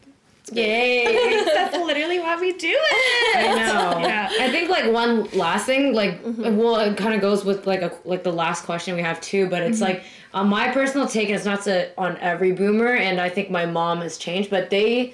[0.51, 1.43] Yay!
[1.45, 3.37] that's literally why we do it.
[3.37, 3.99] I know.
[3.99, 4.29] Yeah.
[4.39, 7.93] I think like one last thing, like well, it kind of goes with like a
[8.05, 9.93] like the last question we have too, but it's mm-hmm.
[9.93, 13.49] like on my personal take, and it's not to on every boomer, and I think
[13.49, 15.13] my mom has changed, but they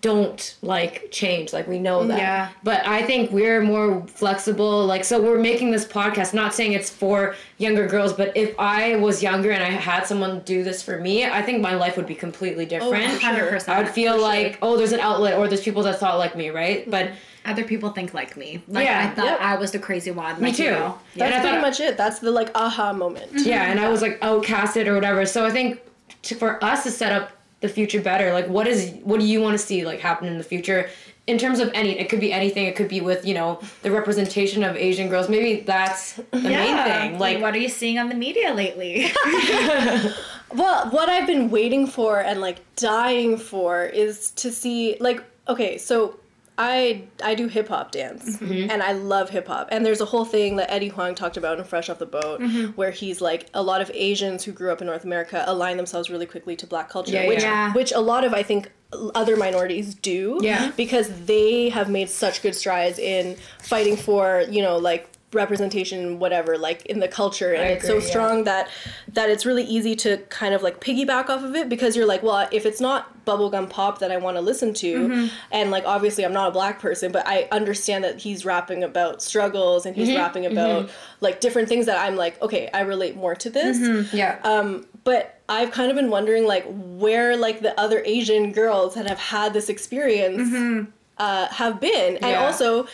[0.00, 2.48] don't like change like we know that Yeah.
[2.62, 6.88] but i think we're more flexible like so we're making this podcast not saying it's
[6.88, 10.98] for younger girls but if i was younger and i had someone do this for
[11.00, 13.50] me i think my life would be completely oh, different for sure.
[13.58, 13.68] 100%.
[13.68, 14.58] i would feel For like sure.
[14.62, 17.14] oh there's an outlet or there's people that thought like me right but mm-hmm.
[17.44, 18.62] Other people think like me.
[18.68, 19.08] Like Yeah.
[19.10, 19.40] I thought Yep.
[19.40, 20.36] I was the crazy one.
[20.38, 20.70] Me like, you too.
[20.72, 20.98] know.
[21.14, 21.96] Yeah, that's I pretty thought- much it.
[21.96, 23.32] That's the like aha moment.
[23.32, 23.48] Mm-hmm.
[23.48, 25.24] Yeah, and I was like outcasted or whatever.
[25.24, 25.80] So I think
[26.24, 27.30] to, for us to set up
[27.60, 30.38] the future better, like what is what do you want to see like happen in
[30.38, 30.88] the future
[31.26, 31.98] in terms of any?
[31.98, 32.66] It could be anything.
[32.66, 35.28] It could be with you know the representation of Asian girls.
[35.28, 37.18] Maybe that's the main thing.
[37.18, 39.10] Like what are you seeing on the media lately?
[40.54, 45.78] Well, what I've been waiting for and like dying for is to see like okay,
[45.78, 46.18] so
[46.58, 48.68] I I do hip hop dance mm-hmm.
[48.68, 49.68] and I love hip hop.
[49.70, 52.40] And there's a whole thing that Eddie Huang talked about in Fresh Off the Boat
[52.40, 52.72] mm-hmm.
[52.72, 56.10] where he's like a lot of Asians who grew up in North America align themselves
[56.10, 57.72] really quickly to black culture, Yeah, which yeah.
[57.72, 58.72] which a lot of I think
[59.14, 60.72] other minorities do Yeah.
[60.76, 66.56] because they have made such good strides in fighting for, you know, like representation whatever
[66.56, 68.00] like in the culture and I it's so yeah.
[68.00, 68.68] strong that
[69.12, 72.22] that it's really easy to kind of like piggyback off of it because you're like
[72.22, 75.26] well if it's not bubblegum pop that I want to listen to Mm-hmm.
[75.52, 79.22] and like obviously I'm not a black person but I understand that he's rapping about
[79.22, 80.04] struggles and Mm-hmm.
[80.06, 80.88] he's rapping about
[81.20, 84.38] like different things that I'm like okay I relate more to this Yeah.
[84.44, 89.06] um, but I've kind of been wondering like where like the other Asian girls that
[89.06, 90.86] have had this experience
[91.18, 92.86] uh, have been, and also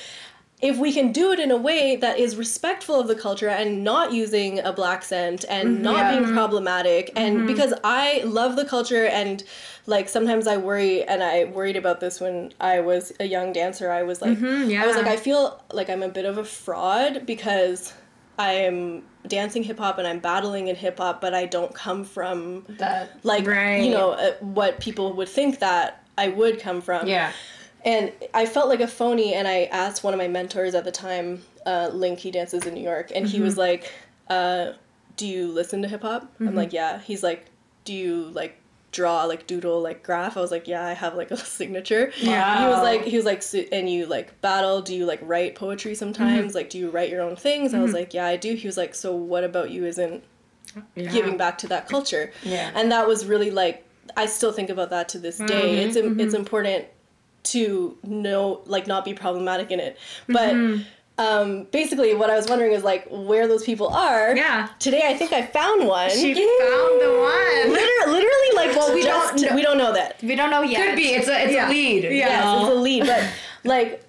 [0.63, 3.85] if we can do it in a way that is respectful of the culture and
[3.85, 5.83] not using a blaccent and mm-hmm.
[5.83, 6.19] not Yeah.
[6.21, 7.47] being problematic and mm-hmm.
[7.47, 9.43] because I love the culture and
[9.87, 13.91] like sometimes I worry and I worried about this when I was a young dancer
[13.91, 14.81] I was like mm-hmm.
[14.81, 17.93] I was like I feel like I'm a bit of a fraud because
[18.39, 22.65] I'm dancing hip hop and I'm battling in hip hop but I don't come from
[22.69, 23.19] that.
[23.25, 23.83] like Right.
[23.85, 27.33] you know uh, what people would think that I would come from Yeah.
[27.85, 29.35] And I felt like a phony.
[29.35, 32.75] And I asked one of my mentors at the time, uh, Link, he dances in
[32.75, 33.61] New York, and he was mm-hmm.
[33.61, 33.93] like,
[34.29, 34.73] uh,
[35.17, 36.57] "Do you listen to hip hop?" I'm mm-hmm.
[36.57, 37.47] like, "Yeah." He's like,
[37.85, 38.59] "Do you like
[38.93, 42.59] draw like doodle like graph?" I was like, "Yeah, I have like a signature." Wow.
[42.59, 44.81] He was like, he was like, so, "And you like battle?
[44.81, 46.49] Do you like write poetry sometimes?
[46.49, 46.57] Mm-hmm.
[46.57, 48.77] Like, do you write your own things?" I was like, "Yeah, I do." He was
[48.77, 50.25] like, "So what about you isn't
[50.95, 52.71] giving back to that culture?" Yeah.
[52.75, 55.85] and that was really like I still think about that to this day.
[55.85, 56.87] It's im- it's important
[57.45, 60.55] to know like not be problematic in it, but.
[61.17, 64.35] Um, basically, what I was wondering is like where those people are.
[64.37, 64.69] Yeah.
[64.81, 66.11] Today, I think I found one.
[66.11, 67.73] She found the one.
[67.73, 70.21] literally, literally, like well, we we don't don't know- we don't know that.
[70.25, 70.89] We don't know yet.
[70.89, 71.11] Could be.
[71.15, 71.69] It's a it's Yeah.
[71.69, 72.03] a lead.
[72.03, 72.11] Yeah.
[72.11, 73.31] Yes, it's a lead, but
[73.63, 74.05] like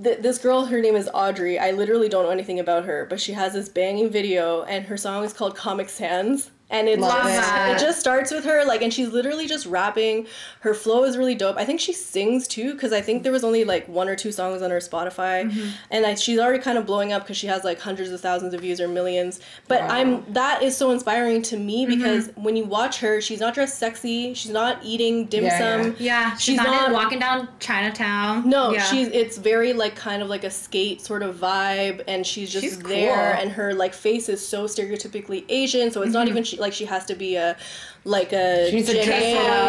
[0.00, 1.58] th- this girl, her name is Audrey.
[1.58, 4.96] I literally don't know anything about her, but she has this banging video, and her
[4.96, 6.52] song is called Comic Sans.
[6.68, 10.26] And it's Love just, it just starts with her like, and she's literally just rapping.
[10.60, 11.56] Her flow is really dope.
[11.56, 14.32] I think she sings too, because I think there was only like one or two
[14.32, 15.68] songs on her Spotify, mm-hmm.
[15.92, 18.52] and I, she's already kind of blowing up because she has like hundreds of thousands
[18.52, 19.40] of views or millions.
[19.68, 19.88] But Wow.
[19.90, 21.98] I'm that is so inspiring to me mm-hmm.
[21.98, 24.34] because when you watch her, she's not dressed sexy.
[24.34, 25.82] She's not eating dim Yeah, yeah.
[25.82, 25.96] sum.
[25.98, 28.48] Yeah, she's, She's not, not- walking down Chinatown.
[28.48, 28.82] No, yeah.
[28.82, 32.64] she's it's very like kind of like a skate sort of vibe, and she's just
[32.64, 33.42] She's there, cool.
[33.42, 36.30] and her like face is so stereotypically Asian, so it's not mm-hmm.
[36.30, 37.56] even she, like she has to be a
[38.06, 39.22] like a She needs to dress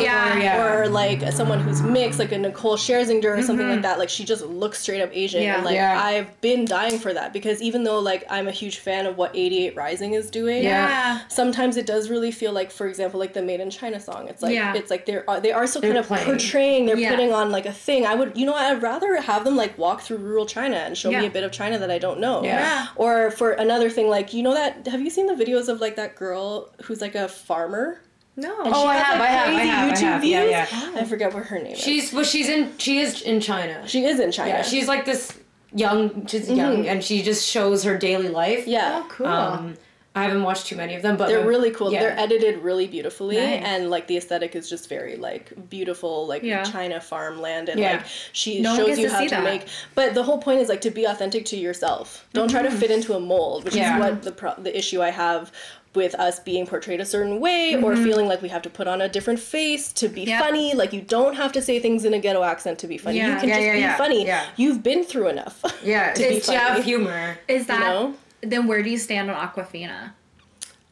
[0.04, 0.36] Yeah.
[0.38, 0.64] Or, yeah.
[0.84, 3.98] or like someone who's mixed, like a Nicole Scherzinger or something like that.
[3.98, 5.56] Like she just looks straight up Asian, Yeah.
[5.56, 6.00] and like Yeah.
[6.02, 9.32] I've been dying for that because even though like I'm a huge fan of what
[9.36, 11.22] 88 Rising is doing, yeah.
[11.30, 14.42] sometimes it does really feel like for example like the made in china song it's
[14.44, 14.74] like Yeah.
[14.76, 16.26] it's like they're uh, they are still They're kind of playing.
[16.26, 17.10] portraying they're Yeah.
[17.12, 20.02] putting on like a thing i would you know i'd rather have them like walk
[20.02, 21.22] through rural china and show Yeah.
[21.22, 22.60] me a bit of china that i don't know Yeah.
[22.60, 22.88] Yeah.
[22.96, 25.96] or for another thing like you know that have you seen the videos of like
[25.96, 28.00] that girl who's like a farmer
[28.38, 28.64] No.
[28.64, 30.24] And Oh, she I has, have, like, I have, I crazy have, I YouTube have.
[30.24, 30.52] Yeah, views.
[30.96, 31.02] yeah.
[31.02, 33.86] i forget what her name is She's well, she's in she is in China.
[33.88, 35.38] she is in china yeah, she's like this
[35.74, 36.26] young.
[36.28, 38.66] She's young, and she just shows her daily life.
[38.68, 39.28] yeah Oh, cool.
[39.28, 39.76] Um,
[40.16, 41.92] I haven't watched too many of them, but they're um, really cool.
[41.92, 42.00] yeah.
[42.00, 43.62] They're edited really beautifully, Nice.
[43.64, 46.64] and like the aesthetic is just very like beautiful, like Yeah.
[46.64, 47.98] China farmland, and Yeah.
[47.98, 49.44] like she No shows you to how to that.
[49.44, 49.68] make.
[49.94, 52.26] But the whole point is like to be authentic to yourself.
[52.34, 53.96] Don't try to fit into a mold, which Yeah.
[53.98, 55.52] is what the pro- the issue I have
[55.98, 59.02] with us being portrayed a certain way or feeling like we have to put on
[59.02, 62.20] a different face to be funny like you don't have to say things in a
[62.20, 64.45] ghetto accent to be funny you can Yeah, just yeah, be yeah, funny yeah.
[64.56, 66.84] you've been through enough yeah, to be it's have funny.
[66.84, 67.38] humor.
[67.50, 68.14] Is that know?
[68.41, 68.68] then?
[68.68, 70.12] Where do you stand on Awkwafina?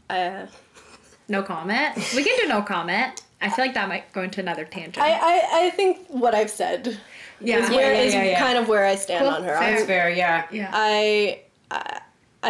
[0.10, 0.46] uh,
[1.30, 1.96] No comment.
[2.16, 3.22] We can do no comment.
[3.42, 4.98] I feel like that might go into another tangent.
[4.98, 5.36] I, I
[5.66, 5.94] i think
[6.24, 6.98] what i've said
[7.42, 7.58] yeah.
[7.64, 8.40] is where yeah, is yeah, yeah.
[8.40, 9.34] kind of where I stand Cool.
[9.36, 9.58] on her.
[9.60, 9.72] Fair.
[9.74, 10.10] That's fair.
[10.10, 10.48] Yeah.
[10.52, 10.70] yeah.
[10.74, 12.00] I, I,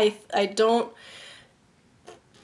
[0.01, 0.03] I,
[0.33, 0.91] I don't,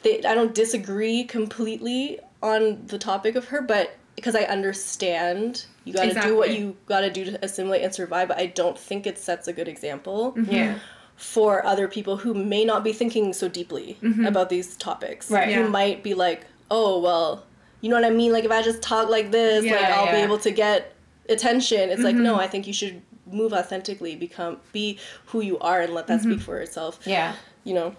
[0.04, 5.94] they, I don't disagree completely on the topic of her, but because I understand you
[5.94, 8.78] got to do what you got to do to assimilate and survive, but I don't
[8.78, 10.52] think it sets a good example mm-hmm.
[10.52, 10.80] Yeah.
[11.16, 14.26] for other people who may not be thinking so deeply mm-hmm.
[14.26, 15.32] about these topics.
[15.32, 15.54] Right.
[15.54, 15.68] Who Yeah.
[15.68, 17.46] might be like, oh well,
[17.82, 18.32] you know what I mean?
[18.32, 20.94] Like if I just talk like this, like I'll be able to get
[21.30, 21.90] attention.
[21.90, 22.42] It's like no, mm-hmm.
[22.42, 26.42] I think you should move authentically, become be who you are, and let that speak
[26.42, 27.00] for itself.
[27.06, 27.36] Yeah.
[27.64, 27.96] You know.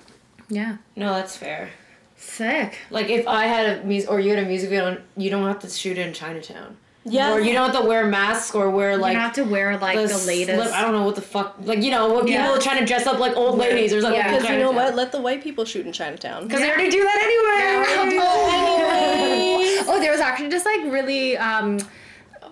[0.49, 0.77] yeah.
[0.95, 1.71] No, that's fair.
[2.23, 2.79] Sick.
[2.91, 5.59] Like if I had a music or you had a music video, you don't have
[5.61, 6.77] to shoot it in Chinatown.
[7.05, 7.33] Yeah.
[7.35, 9.11] Or you don't have to wear masks or wear like.
[9.11, 10.73] you don't have to wear like the, slip- latest.
[10.73, 11.57] I don't know what the fuck.
[11.63, 14.21] Like you know, when people are trying to dress up like old ladies or something.
[14.21, 14.37] Yeah.
[14.37, 14.95] Because you know what?
[14.95, 16.45] Let the white people shoot in Chinatown.
[16.47, 18.23] Because they already do that anyway.
[19.89, 21.79] oh, there was actually just like really um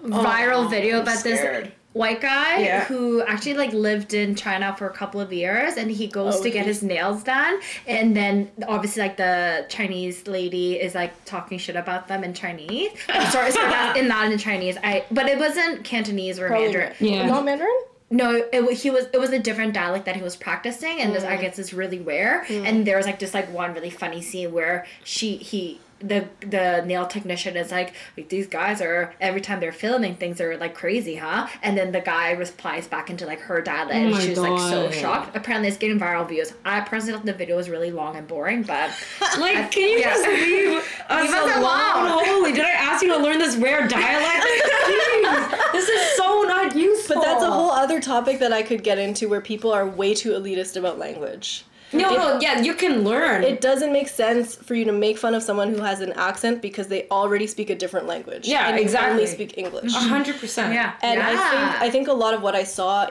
[0.05, 1.67] viral Oh, video I'm about scared.
[1.67, 2.85] this white guy Yeah.
[2.85, 6.43] who actually like lived in China for a couple of years and he goes Oh,
[6.45, 11.13] to get he- his nails done and then obviously like the Chinese lady is like
[11.25, 12.91] talking shit about them in Chinese.
[13.13, 14.77] Oh, sorry, sorry, not, in not in Chinese.
[14.85, 16.95] I but it wasn't Cantonese or Probably Mandarin.
[17.01, 17.27] Ma- Yeah.
[17.27, 17.81] Not Mandarin?
[18.13, 21.15] No, it, wa- he was it was a different dialect that he was practicing, and
[21.15, 21.43] this I mm.
[21.43, 22.45] guess is really rare.
[22.49, 22.67] Mm.
[22.67, 26.83] And there was like just like one really funny scene where she he the the
[26.87, 30.75] nail technician is like, like these guys are every time they're filming things are like
[30.75, 31.47] crazy, huh?
[31.63, 34.59] And then the guy replies back into like her dialect, oh and my she's like
[34.59, 35.37] so shocked.
[35.37, 36.53] Apparently, it's getting viral views.
[36.65, 38.91] I personally thought the video was really long and boring, but
[39.39, 40.11] Like, can you Yeah.
[40.15, 40.79] just leave
[41.09, 42.07] us, Leave alone?
[42.07, 42.25] alone.
[42.25, 44.47] Holy, did I ask you to learn this rare dialect?
[44.87, 47.17] Jeez, this is so not useful.
[47.17, 50.15] But that's a whole other topic that I could get into where people are way
[50.15, 51.65] too elitist about language.
[51.93, 53.43] No, no, yeah, you can learn.
[53.43, 56.63] It doesn't make sense for you to make fun of someone who has an accent
[56.63, 58.47] because they already speak a different language.
[58.47, 59.13] Yeah, and you exactly.
[59.13, 59.93] only speak English.
[59.95, 60.73] A hundred percent.
[60.75, 63.09] yeah, And I think I think a lot of what I saw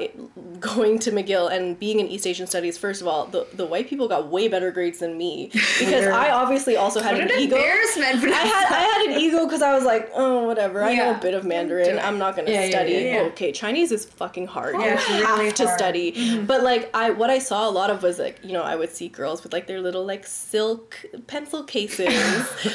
[0.60, 3.88] going to McGill and being in East Asian studies, first of all, the, the white
[3.90, 5.48] people got way better grades than me
[5.80, 7.56] because I obviously also had what an an ego.
[7.56, 10.94] embarrassment for I had I had an ego because I was like, oh whatever, I
[10.96, 12.00] know a bit of Mandarin.
[12.00, 12.92] I'm not gonna Yeah, yeah, study.
[12.94, 13.22] yeah, yeah.
[13.30, 14.76] Okay, Chinese is fucking hard.
[14.76, 15.78] Yeah, you it's have really to hard.
[15.80, 16.12] study.
[16.12, 16.46] Mm-hmm.
[16.46, 18.92] But like I what I saw a lot of was like, you know, I would
[18.92, 22.14] see girls with like their little like silk pencil cases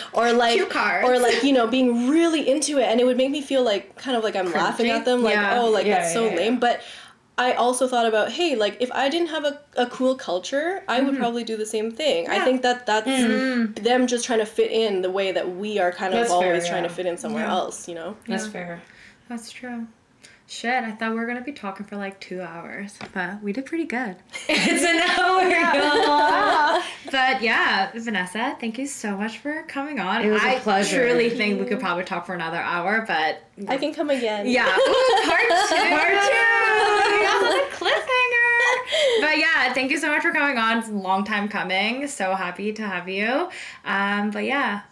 [0.13, 0.61] or like
[1.05, 3.97] or like, you know, being really into it and it would make me feel like
[3.97, 5.61] kind of like I'm laughing at them like, Yeah.
[5.61, 6.37] oh like Yeah, that's so yeah, yeah.
[6.37, 6.61] lame.
[6.61, 6.83] But
[7.37, 11.01] I also thought about, hey, like if I didn't have a, a cool culture, I
[11.01, 11.21] would mm-hmm.
[11.21, 12.29] probably do the same thing.
[12.29, 13.73] I think that that's mm-hmm.
[13.83, 16.49] them just trying to fit in the way that we are kind of That's fair,
[16.49, 16.89] always trying yeah.
[16.89, 17.53] to fit in somewhere Yeah.
[17.53, 18.17] else, you know?
[18.29, 18.51] That's Yeah.
[18.53, 18.83] fair.
[19.29, 19.87] That's true.
[20.47, 23.65] Shit, I thought we were gonna be talking for like two hours, but we did
[23.65, 24.17] pretty good.
[24.49, 26.83] It's an hour, y'all.
[27.11, 30.23] But yeah, Vanessa, thank you so much for coming on.
[30.25, 31.03] It was a I pleasure.
[31.05, 34.47] I truly think we could probably talk for another hour, but I can come again.
[34.49, 36.35] yeah, Ooh, part two, Part two.
[37.23, 39.21] Yeah, cliffhanger.
[39.21, 40.79] But yeah, thank you so much for coming on.
[40.79, 42.07] It's a long time coming.
[42.09, 43.49] So happy to have you.
[43.85, 44.83] Um, but yeah,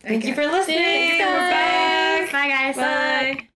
[0.00, 0.78] Thank you for listening.
[0.78, 2.32] Thanks, We're back.
[2.32, 2.76] Bye guys.
[2.76, 3.44] Bye.